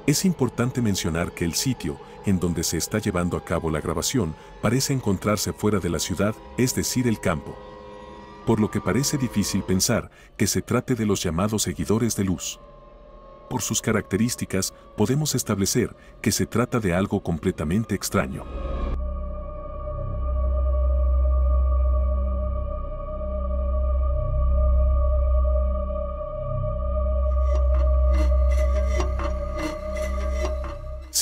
Es 0.08 0.24
importante 0.24 0.82
mencionar 0.82 1.34
que 1.34 1.44
el 1.44 1.54
sitio 1.54 2.00
en 2.26 2.40
donde 2.40 2.64
se 2.64 2.78
está 2.78 3.00
llevando 3.00 3.36
a 3.36 3.44
cabo 3.44 3.70
la 3.70 3.82
grabación 3.82 4.36
parece 4.62 4.94
encontrarse 4.94 5.52
fuera 5.52 5.80
de 5.80 5.90
la 5.90 6.00
ciudad, 6.00 6.34
es 6.58 6.76
decir, 6.76 7.08
el 7.08 7.20
campo. 7.20 7.58
Por 8.46 8.62
lo 8.62 8.72
que 8.72 8.80
parece 8.80 9.18
difícil 9.18 9.64
pensar 9.64 10.12
que 10.38 10.48
se 10.48 10.62
trate 10.62 10.96
de 10.96 11.06
los 11.06 11.22
llamados 11.22 11.64
seguidores 11.64 12.16
de 12.16 12.24
luz. 12.24 12.60
Por 13.50 13.62
sus 13.62 13.82
características, 13.82 14.74
podemos 14.96 15.36
establecer 15.36 15.94
que 16.22 16.32
se 16.32 16.46
trata 16.46 16.80
de 16.80 16.94
algo 16.94 17.22
completamente 17.22 17.96
extraño. 17.96 18.44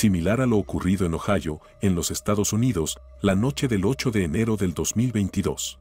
Similar 0.03 0.41
a 0.41 0.45
lo 0.45 0.57
ocurrido 0.57 1.05
en 1.05 1.13
Ohio, 1.13 1.61
en 1.79 1.95
los 1.95 2.11
Estados 2.11 2.51
Unidos, 2.51 2.99
la 3.21 3.35
noche 3.35 3.69
del 3.69 3.85
8 3.85 4.11
de 4.11 4.25
enero 4.25 4.57
del 4.57 4.73
2022. 4.73 5.79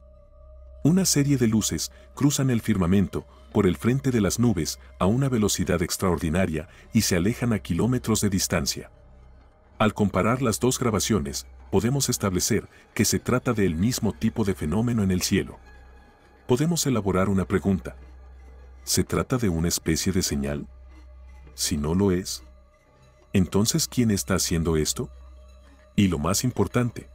Una 0.81 1.03
serie 1.03 1.35
de 1.35 1.47
luces 1.47 1.91
cruzan 2.15 2.49
el 2.49 2.61
firmamento, 2.61 3.25
por 3.51 3.67
el 3.67 3.75
frente 3.75 4.11
de 4.11 4.21
las 4.21 4.39
nubes 4.39 4.79
a 4.97 5.07
una 5.07 5.27
velocidad 5.27 5.81
extraordinaria 5.81 6.69
y 6.93 7.01
se 7.01 7.17
alejan 7.17 7.51
a 7.51 7.59
kilómetros 7.59 8.21
de 8.21 8.29
distancia. 8.29 8.91
Al 9.77 9.93
comparar 9.93 10.41
las 10.41 10.57
dos 10.61 10.79
grabaciones, 10.79 11.45
podemos 11.69 12.07
establecer 12.07 12.69
que 12.93 13.03
se 13.03 13.19
trata 13.19 13.51
del 13.51 13.75
mismo 13.75 14.13
tipo 14.13 14.45
de 14.45 14.55
fenómeno 14.55 15.03
en 15.03 15.11
el 15.11 15.21
cielo. 15.21 15.59
Podemos 16.47 16.87
elaborar 16.87 17.27
una 17.27 17.43
pregunta. 17.43 17.97
¿Se 18.85 19.03
trata 19.03 19.37
de 19.37 19.49
una 19.49 19.67
especie 19.67 20.13
de 20.13 20.21
señal? 20.21 20.65
Si 21.55 21.75
no 21.75 21.93
lo 21.93 22.13
es, 22.13 22.41
entonces 23.33 23.87
¿quién 23.87 24.11
está 24.11 24.35
haciendo 24.35 24.77
esto? 24.77 25.09
Y 25.95 26.07
lo 26.07 26.19
más 26.19 26.43
importante, 26.43 27.09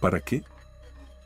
¿para 0.00 0.20
qué? 0.20 0.44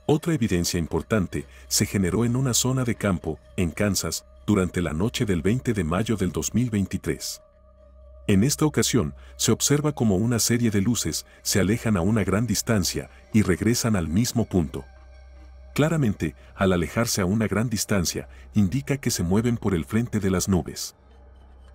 Otra 0.07 0.35
evidencia 0.35 0.79
importante 0.79 1.47
se 1.69 1.87
generó 1.87 2.25
en 2.25 2.37
una 2.37 2.55
zona 2.55 2.85
de 2.85 2.95
campo, 2.95 3.39
en 3.57 3.71
Kansas, 3.71 4.25
durante 4.47 4.83
la 4.83 4.93
noche 4.93 5.25
del 5.25 5.43
20 5.43 5.73
de 5.73 5.85
mayo 5.85 6.17
del 6.17 6.33
2023. 6.33 7.41
En 8.27 8.45
esta 8.45 8.67
ocasión, 8.67 9.15
se 9.37 9.53
observa 9.53 9.93
como 9.93 10.17
una 10.17 10.39
serie 10.39 10.71
de 10.71 10.81
luces 10.81 11.27
se 11.43 11.61
alejan 11.61 11.97
a 11.97 12.03
una 12.03 12.23
gran 12.23 12.47
distancia 12.47 13.11
y 13.33 13.43
regresan 13.43 13.97
al 13.97 14.09
mismo 14.09 14.45
punto. 14.45 14.85
Claramente, 15.75 16.35
al 16.55 16.73
alejarse 16.73 17.21
a 17.21 17.25
una 17.25 17.49
gran 17.49 17.69
distancia, 17.69 18.29
indica 18.55 18.99
que 18.99 19.11
se 19.11 19.23
mueven 19.23 19.57
por 19.57 19.75
el 19.75 19.85
frente 19.85 20.21
de 20.21 20.31
las 20.31 20.49
nubes. 20.49 20.95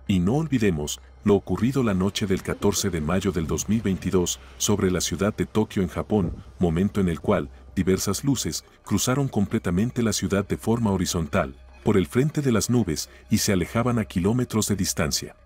Y 0.08 0.20
no 0.20 0.36
olvidemos 0.36 1.00
lo 1.22 1.34
ocurrido 1.34 1.82
la 1.82 1.92
noche 1.92 2.26
del 2.26 2.42
14 2.42 2.88
de 2.88 3.02
mayo 3.02 3.30
del 3.30 3.46
2022 3.46 4.40
sobre 4.56 4.90
la 4.90 5.02
ciudad 5.02 5.36
de 5.36 5.44
Tokio 5.44 5.82
en 5.82 5.88
Japón, 5.88 6.34
momento 6.58 7.00
en 7.00 7.10
el 7.10 7.20
cual 7.20 7.50
diversas 7.76 8.24
luces 8.24 8.64
cruzaron 8.84 9.28
completamente 9.28 10.02
la 10.02 10.14
ciudad 10.14 10.48
de 10.48 10.56
forma 10.56 10.90
horizontal, 10.90 11.54
por 11.84 11.98
el 11.98 12.06
frente 12.06 12.40
de 12.40 12.50
las 12.52 12.70
nubes 12.70 13.10
y 13.30 13.38
se 13.38 13.52
alejaban 13.52 13.98
a 13.98 14.06
kilómetros 14.06 14.66
de 14.68 14.76
distancia. 14.76 15.36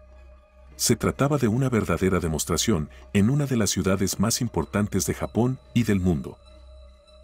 Se 0.77 0.95
trataba 0.95 1.39
de 1.39 1.49
una 1.49 1.69
verdadera 1.69 2.21
demostración 2.21 2.89
en 3.13 3.31
una 3.31 3.47
de 3.47 3.57
las 3.57 3.71
ciudades 3.71 4.21
más 4.21 4.41
importantes 4.41 5.07
de 5.07 5.15
Japón 5.15 5.59
y 5.75 5.83
del 5.83 5.99
mundo. 5.99 6.39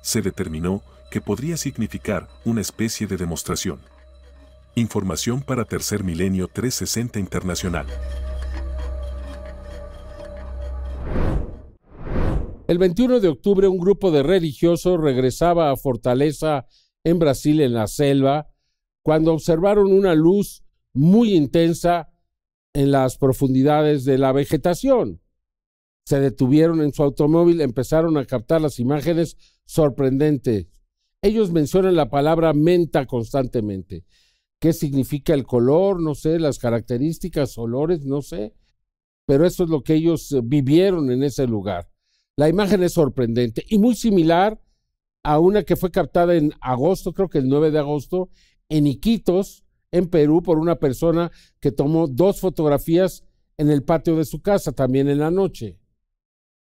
Se 0.03 0.23
determinó 0.23 0.83
que 1.11 1.21
podría 1.21 1.57
significar 1.57 2.29
una 2.45 2.61
especie 2.61 3.07
de 3.07 3.17
demostración. 3.17 3.81
Información 4.79 5.43
para 5.43 5.65
Tercer 5.65 6.05
Milenio 6.05 6.49
360 6.49 7.19
Internacional. 7.19 7.87
El 12.67 12.79
21 12.79 13.21
de 13.21 13.29
octubre 13.29 13.67
un 13.67 13.79
grupo 13.79 14.11
de 14.11 14.23
religiosos 14.23 15.01
regresaba 15.01 15.71
a 15.71 15.77
Fortaleza 15.77 16.67
en 17.03 17.19
Brasil 17.19 17.61
en 17.61 17.73
la 17.73 17.87
selva 17.87 18.49
cuando 19.03 19.33
observaron 19.33 19.91
una 19.93 20.15
luz 20.15 20.63
muy 20.93 21.35
intensa 21.35 22.09
en 22.75 22.91
las 22.91 23.17
profundidades 23.17 24.05
de 24.05 24.19
la 24.19 24.33
vegetación. 24.33 25.21
Se 26.05 26.21
detuvieron 26.21 26.83
en 26.83 26.93
su 26.93 27.03
automóvil, 27.03 27.61
empezaron 27.61 28.17
a 28.19 28.25
captar 28.27 28.61
las 28.61 28.79
imágenes 28.79 29.37
sorprendentes. 29.65 30.67
Ellos 31.23 31.51
mencionan 31.51 31.97
la 31.97 32.11
palabra 32.11 32.53
menta 32.53 33.07
constantemente. 33.07 34.05
¿Qué 34.61 34.73
significa 34.73 35.35
el 35.35 35.45
color? 35.45 36.01
No 36.03 36.15
sé, 36.15 36.39
las 36.39 36.59
características, 36.59 37.57
olores, 37.59 38.05
no 38.05 38.23
sé. 38.23 38.55
Pero 39.27 39.47
eso 39.47 39.65
es 39.65 39.71
lo 39.71 39.83
que 39.83 39.95
ellos 39.95 40.35
vivieron 40.45 41.11
en 41.11 41.23
ese 41.23 41.47
lugar. 41.47 41.89
La 42.37 42.49
imagen 42.49 42.83
es 42.83 42.93
sorprendente 42.93 43.65
y 43.69 43.79
muy 43.79 43.95
similar 43.95 44.61
a 45.23 45.39
una 45.39 45.63
que 45.65 45.77
fue 45.77 45.91
captada 45.91 46.35
en 46.37 46.53
agosto, 46.61 47.13
creo 47.13 47.29
que 47.29 47.39
el 47.39 47.49
9 47.49 47.71
de 47.71 47.79
agosto, 47.79 48.31
en 48.69 48.87
Iquitos, 48.87 49.65
en 49.91 50.09
Perú, 50.09 50.43
por 50.43 50.59
una 50.59 50.77
persona 50.77 51.31
que 51.61 51.73
tomó 51.73 52.07
dos 52.07 52.41
fotografías 52.41 53.25
en 53.57 53.71
el 53.71 53.83
patio 53.83 54.17
de 54.17 54.25
su 54.25 54.41
casa, 54.41 54.73
también 54.73 55.09
en 55.09 55.19
la 55.19 55.31
noche. 55.31 55.79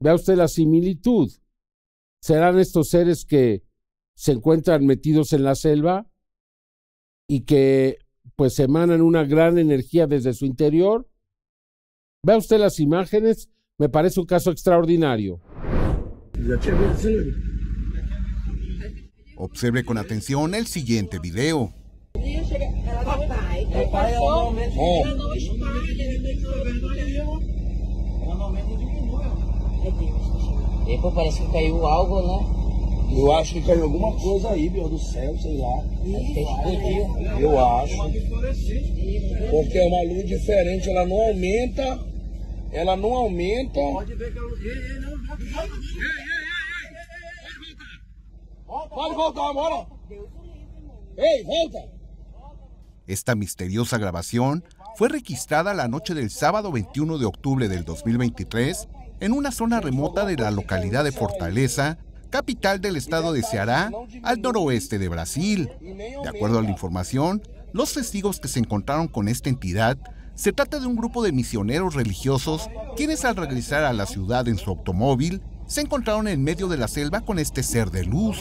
Vea 0.00 0.14
usted 0.14 0.36
la 0.36 0.48
similitud. 0.48 1.32
¿Serán 2.20 2.58
estos 2.58 2.88
seres 2.88 3.24
que 3.24 3.64
se 4.14 4.32
encuentran 4.32 4.86
metidos 4.86 5.32
en 5.32 5.42
la 5.42 5.54
selva 5.54 6.08
y 7.28 7.40
que 7.40 7.98
pues 8.36 8.58
emanan 8.58 9.00
una 9.00 9.24
gran 9.24 9.58
energía 9.58 10.06
desde 10.06 10.34
su 10.34 10.46
interior? 10.46 11.08
Vea 12.22 12.36
usted 12.36 12.58
las 12.58 12.80
imágenes, 12.80 13.48
me 13.78 13.88
parece 13.88 14.20
un 14.20 14.26
caso 14.26 14.50
extraordinario. 14.50 15.40
Observe 19.36 19.84
con 19.84 19.98
atención 19.98 20.54
el 20.54 20.66
siguiente 20.66 21.18
video. 21.18 21.72
Depois 30.86 31.14
parece 31.14 31.42
que 31.42 31.52
caiu 31.52 31.84
algo, 31.84 32.22
né? 32.22 32.65
Eu 33.10 33.32
acho 33.32 33.54
que 33.54 33.62
caiu 33.62 33.84
alguma 33.84 34.12
coisa 34.18 34.50
aí, 34.50 34.68
meu, 34.70 34.88
do 34.88 34.98
céu, 34.98 35.36
sei 35.38 35.58
lá. 35.58 35.84
Eu 37.40 37.58
acho. 37.58 37.96
Porque 39.50 39.78
é 39.78 39.86
uma 39.86 40.02
luz 40.02 40.26
diferente, 40.26 40.90
ela 40.90 41.06
não 41.06 41.20
aumenta. 41.22 42.16
Ela 42.72 42.96
não 42.96 43.14
aumenta. 43.14 43.80
Pode 43.80 44.14
ver 44.14 44.32
que 44.32 44.40
esta 53.06 53.34
misteriosa 53.34 53.98
grabación 53.98 54.64
fue 54.96 55.08
registrada 55.08 55.74
la 55.74 55.88
noche 55.88 56.14
del 56.14 56.30
sábado 56.30 56.72
21 56.72 57.18
de 57.18 57.26
octubre 57.26 57.68
del 57.68 57.84
2023 57.84 58.88
en 59.20 59.32
una 59.32 59.52
zona 59.52 59.80
remota 59.80 60.26
de 60.26 60.36
la 60.36 60.50
localidad 60.50 61.04
de 61.04 61.12
Fortaleza, 61.12 61.98
capital 62.36 62.82
del 62.82 62.96
estado 62.96 63.32
de 63.32 63.42
Ceará, 63.42 63.90
al 64.22 64.42
noroeste 64.42 64.98
de 64.98 65.08
Brasil. 65.08 65.70
De 65.80 66.28
acuerdo 66.28 66.58
a 66.58 66.62
la 66.62 66.68
información, 66.68 67.40
los 67.72 67.94
testigos 67.94 68.40
que 68.40 68.48
se 68.48 68.58
encontraron 68.58 69.08
con 69.08 69.28
esta 69.28 69.48
entidad 69.48 69.96
se 70.34 70.52
trata 70.52 70.78
de 70.78 70.86
un 70.86 70.96
grupo 70.96 71.24
de 71.24 71.32
misioneros 71.32 71.94
religiosos 71.94 72.68
quienes 72.94 73.24
al 73.24 73.36
regresar 73.36 73.84
a 73.84 73.94
la 73.94 74.04
ciudad 74.04 74.48
en 74.48 74.58
su 74.58 74.68
automóvil 74.68 75.40
se 75.66 75.80
encontraron 75.80 76.28
en 76.28 76.44
medio 76.44 76.68
de 76.68 76.76
la 76.76 76.88
selva 76.88 77.22
con 77.22 77.38
este 77.38 77.62
ser 77.62 77.90
de 77.90 78.04
luz. 78.04 78.36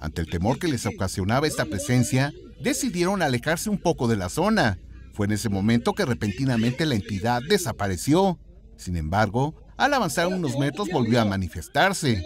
Ante 0.00 0.20
el 0.20 0.28
temor 0.28 0.58
que 0.58 0.68
les 0.68 0.84
ocasionaba 0.84 1.46
esta 1.46 1.64
presencia, 1.64 2.30
decidieron 2.60 3.22
alejarse 3.22 3.70
un 3.70 3.78
poco 3.78 4.06
de 4.06 4.18
la 4.18 4.28
zona. 4.28 4.78
Fue 5.14 5.24
en 5.24 5.32
ese 5.32 5.48
momento 5.48 5.94
que 5.94 6.04
repentinamente 6.04 6.84
la 6.84 6.94
entidad 6.94 7.40
desapareció. 7.48 8.38
Sin 8.76 8.96
embargo, 8.96 9.61
al 9.76 9.94
avanzar 9.94 10.28
unos 10.28 10.58
metros 10.58 10.88
volvió 10.90 11.20
a 11.20 11.24
manifestarse. 11.24 12.22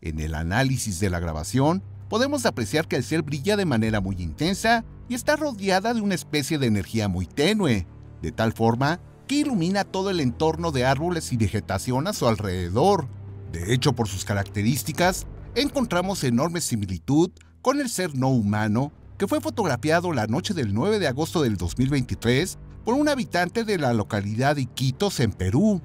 En 0.00 0.20
el 0.20 0.34
análisis 0.34 1.00
de 1.00 1.10
la 1.10 1.18
grabación, 1.18 1.82
podemos 2.08 2.46
apreciar 2.46 2.86
que 2.86 2.96
el 2.96 3.04
ser 3.04 3.22
brilla 3.22 3.56
de 3.56 3.64
manera 3.64 4.00
muy 4.00 4.16
intensa 4.16 4.84
y 5.08 5.14
está 5.14 5.36
rodeada 5.36 5.94
de 5.94 6.00
una 6.00 6.14
especie 6.14 6.58
de 6.58 6.66
energía 6.66 7.08
muy 7.08 7.26
tenue, 7.26 7.86
de 8.22 8.32
tal 8.32 8.52
forma 8.52 9.00
que 9.26 9.36
ilumina 9.36 9.84
todo 9.84 10.10
el 10.10 10.20
entorno 10.20 10.72
de 10.72 10.84
árboles 10.84 11.32
y 11.32 11.36
vegetación 11.36 12.06
a 12.06 12.12
su 12.12 12.26
alrededor. 12.26 13.08
De 13.52 13.72
hecho, 13.72 13.94
por 13.94 14.08
sus 14.08 14.24
características, 14.24 15.26
encontramos 15.54 16.24
enorme 16.24 16.60
similitud 16.60 17.30
con 17.62 17.80
el 17.80 17.88
ser 17.88 18.14
no 18.16 18.28
humano 18.28 18.92
que 19.18 19.28
fue 19.28 19.40
fotografiado 19.40 20.12
la 20.12 20.26
noche 20.26 20.54
del 20.54 20.74
9 20.74 20.98
de 20.98 21.06
agosto 21.06 21.42
del 21.42 21.56
2023 21.56 22.58
por 22.84 22.94
un 22.94 23.08
habitante 23.08 23.64
de 23.64 23.78
la 23.78 23.92
localidad 23.92 24.56
de 24.56 24.62
Iquitos 24.62 25.20
en 25.20 25.32
Perú. 25.32 25.80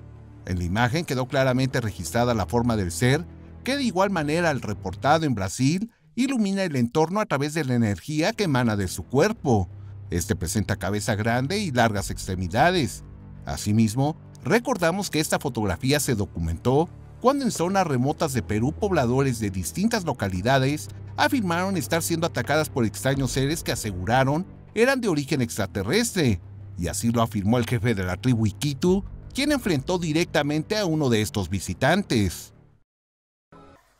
En 0.46 0.58
la 0.58 0.64
imagen 0.64 1.06
quedó 1.06 1.28
claramente 1.28 1.80
registrada 1.80 2.34
la 2.34 2.48
forma 2.48 2.76
del 2.76 2.92
ser, 2.92 3.26
que 3.64 3.78
de 3.78 3.84
igual 3.84 4.10
manera 4.10 4.50
al 4.50 4.62
reportado 4.62 5.26
en 5.26 5.36
Brasil 5.36 5.92
ilumina 6.16 6.64
el 6.64 6.76
entorno 6.76 7.20
a 7.20 7.26
través 7.28 7.54
de 7.54 7.64
la 7.64 7.76
energía 7.76 8.34
que 8.34 8.46
emana 8.46 8.76
de 8.76 8.88
su 8.88 9.04
cuerpo. 9.04 9.70
Este 10.10 10.36
presenta 10.36 10.78
cabeza 10.78 11.14
grande 11.14 11.60
y 11.60 11.72
largas 11.72 12.10
extremidades. 12.10 13.04
Asimismo, 13.46 14.18
recordamos 14.44 15.12
que 15.12 15.20
esta 15.20 15.38
fotografía 15.38 16.00
se 16.00 16.16
documentó 16.16 16.90
cuando 17.22 17.44
en 17.44 17.52
zonas 17.52 17.86
remotas 17.86 18.34
de 18.34 18.42
Perú 18.42 18.72
pobladores 18.72 19.40
de 19.40 19.50
distintas 19.50 20.06
localidades 20.06 20.90
afirmaron 21.18 21.76
estar 21.76 22.02
siendo 22.02 22.28
atacadas 22.28 22.70
por 22.70 22.86
extraños 22.86 23.32
seres 23.32 23.64
que 23.64 23.74
aseguraron 23.74 24.46
eran 24.74 25.02
de 25.02 25.10
origen 25.10 25.42
extraterrestre, 25.42 26.40
y 26.78 26.88
así 26.88 27.12
lo 27.12 27.22
afirmó 27.22 27.58
el 27.58 27.66
jefe 27.66 27.94
de 27.94 28.04
la 28.04 28.16
tribu 28.16 28.46
Iquitu, 28.46 29.04
quien 29.34 29.52
enfrentó 29.52 29.98
directamente 29.98 30.78
a 30.78 30.86
uno 30.86 31.10
de 31.10 31.22
estos 31.22 31.50
visitantes. 31.50 32.54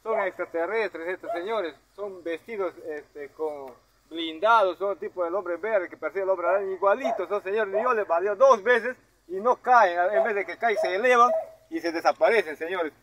Son 0.04 0.20
extraterrestres 0.22 1.08
estos 1.10 1.32
señores, 1.34 1.76
son 1.96 2.24
vestidos 2.24 2.74
este, 2.88 3.30
con 3.30 3.74
blindados, 4.10 4.78
son 4.78 4.98
tipo 4.98 5.24
del 5.26 5.36
hombre 5.36 5.58
verde 5.58 5.90
que 5.90 5.98
persigue 5.98 6.24
el 6.24 6.30
hombre 6.30 6.48
araña 6.48 6.72
igualitos, 6.72 7.28
son 7.28 7.44
señores, 7.44 7.84
yo 7.84 7.94
les 7.94 8.08
valió 8.08 8.36
dos 8.36 8.64
veces 8.64 8.96
y 9.28 9.36
no 9.36 9.58
caen, 9.58 10.00
en 10.14 10.24
vez 10.24 10.36
de 10.36 10.46
que 10.46 10.58
caen 10.58 10.78
se 10.82 10.96
elevan 10.96 11.32
y 11.70 11.80
se 11.80 11.92
desaparecen, 11.92 12.56
señores. 12.56 12.94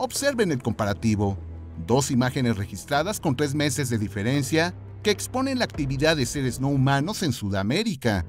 Observen 0.00 0.52
el 0.52 0.62
comparativo. 0.62 1.36
Dos 1.84 2.12
imágenes 2.12 2.56
registradas 2.56 3.18
con 3.18 3.34
tres 3.34 3.56
meses 3.56 3.90
de 3.90 3.98
diferencia 3.98 4.72
que 5.02 5.10
exponen 5.10 5.58
la 5.58 5.64
actividad 5.64 6.16
de 6.16 6.24
seres 6.24 6.60
no 6.60 6.68
humanos 6.68 7.24
en 7.24 7.32
Sudamérica. 7.32 8.24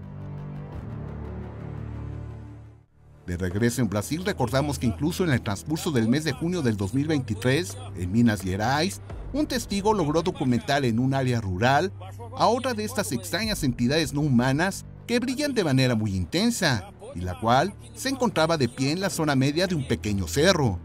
De 3.28 3.38
regreso 3.38 3.84
en 3.84 3.90
Brasil, 3.90 4.26
recordamos 4.26 4.80
que 4.80 4.88
incluso 4.88 5.24
en 5.24 5.30
el 5.30 5.42
transcurso 5.42 5.92
del 5.92 6.08
mes 6.08 6.24
de 6.24 6.32
junio 6.32 6.64
del 6.64 6.76
2023, 6.76 7.78
en 7.98 8.12
Minas 8.12 8.42
Gerais, 8.42 9.00
un 9.32 9.46
testigo 9.46 9.94
logró 9.94 10.24
documentar 10.24 10.86
en 10.86 10.98
un 10.98 11.14
área 11.14 11.40
rural 11.40 11.94
a 12.36 12.48
otra 12.48 12.74
de 12.74 12.84
estas 12.84 13.12
extrañas 13.12 13.64
entidades 13.64 14.12
no 14.12 14.22
humanas 14.22 14.86
que 15.06 15.20
brillan 15.20 15.54
de 15.54 15.64
manera 15.64 15.94
muy 15.94 16.16
intensa, 16.16 16.90
y 17.14 17.20
la 17.20 17.40
cual 17.40 17.76
se 17.94 18.10
encontraba 18.10 18.58
de 18.58 18.70
pie 18.70 18.92
en 18.92 19.02
la 19.02 19.12
zona 19.12 19.36
media 19.36 19.68
de 19.68 19.76
un 19.76 19.88
pequeño 19.88 20.28
cerro. 20.28 20.80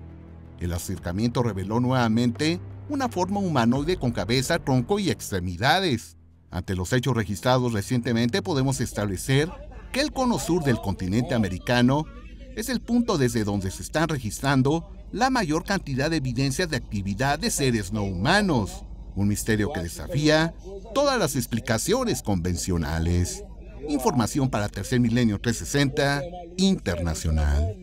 El 0.61 0.73
acercamiento 0.73 1.43
reveló 1.43 1.81
nuevamente 1.81 2.61
una 2.89 3.09
forma 3.09 3.41
humanoide 3.41 3.97
con 3.97 4.13
cabeza, 4.13 4.59
tronco 4.59 4.99
y 4.99 5.11
extremidades. 5.11 6.17
Ante 6.51 6.75
los 6.75 6.93
hechos 6.93 7.17
registrados 7.17 7.73
recientemente 7.73 8.43
podemos 8.43 8.81
establecer 8.81 9.51
que 9.93 10.01
el 10.01 10.13
cono 10.13 10.39
sur 10.39 10.63
del 10.65 10.81
continente 10.81 11.35
americano 11.35 12.05
es 12.57 12.69
el 12.69 12.81
punto 12.81 13.19
desde 13.19 13.45
donde 13.45 13.71
se 13.71 13.83
están 13.83 14.09
registrando 14.09 14.91
la 15.13 15.31
mayor 15.31 15.65
cantidad 15.65 16.11
de 16.11 16.17
evidencias 16.17 16.69
de 16.69 16.77
actividad 16.77 17.39
de 17.39 17.51
seres 17.51 17.93
no 17.93 18.03
humanos, 18.03 18.85
un 19.15 19.29
misterio 19.29 19.73
que 19.73 19.81
desafía 19.81 20.55
todas 20.95 21.19
las 21.19 21.37
explicaciones 21.37 22.23
convencionales. 22.23 23.45
Información 23.89 24.49
para 24.49 24.69
Tercer 24.69 24.99
Milenio 25.01 25.41
360 25.41 26.23
Internacional. 26.57 27.77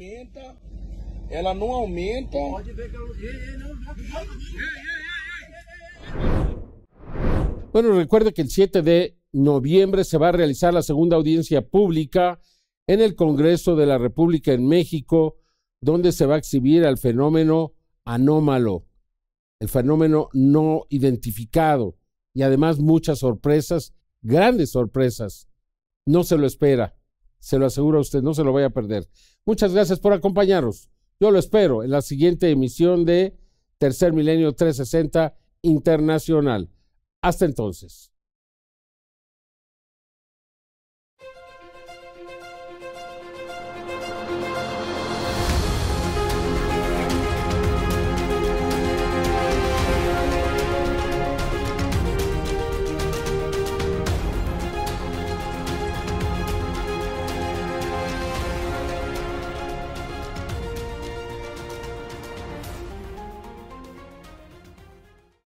Bueno, 7.72 7.94
recuerde 7.94 8.34
que 8.34 8.42
el 8.42 8.50
7 8.50 8.82
de 8.82 9.18
noviembre 9.32 10.04
se 10.04 10.18
va 10.18 10.30
a 10.30 10.34
realizar 10.34 10.74
la 10.74 10.82
segunda 10.82 11.16
audiencia 11.16 11.62
pública 11.62 12.40
en 12.86 13.00
el 13.00 13.16
Congreso 13.16 13.76
de 13.76 13.86
la 13.86 13.98
República 13.98 14.52
en 14.52 14.68
México, 14.68 15.38
donde 15.80 16.12
se 16.12 16.26
va 16.26 16.36
a 16.36 16.38
exhibir 16.38 16.84
el 16.84 16.98
fenómeno 16.98 17.74
anómalo, 18.04 18.86
el 19.60 19.70
fenómeno 19.70 20.28
no 20.34 20.84
identificado 20.90 21.98
y 22.34 22.42
además 22.42 22.80
muchas 22.80 23.20
sorpresas, 23.20 23.94
grandes 24.22 24.72
sorpresas. 24.72 25.48
No 26.06 26.24
se 26.24 26.38
lo 26.38 26.46
espera, 26.46 26.96
se 27.40 27.58
lo 27.58 27.68
aseguro 27.68 28.00
a 28.00 28.02
usted, 28.02 28.22
no 28.22 28.34
se 28.34 28.44
lo 28.44 28.52
vaya 28.52 28.68
a 28.68 28.72
perder. 28.72 29.08
Muchas 29.46 29.74
gracias 29.74 30.00
por 30.00 30.14
acompañarnos. 30.14 30.91
Yo 31.22 31.30
lo 31.30 31.38
espero 31.38 31.84
en 31.84 31.92
la 31.92 32.02
siguiente 32.02 32.50
emisión 32.50 33.06
de 33.06 33.38
Tercer 33.78 34.12
Milenio 34.12 34.54
360 34.54 35.38
Internacional. 35.62 36.72
Hasta 37.22 37.46
entonces. 37.46 38.11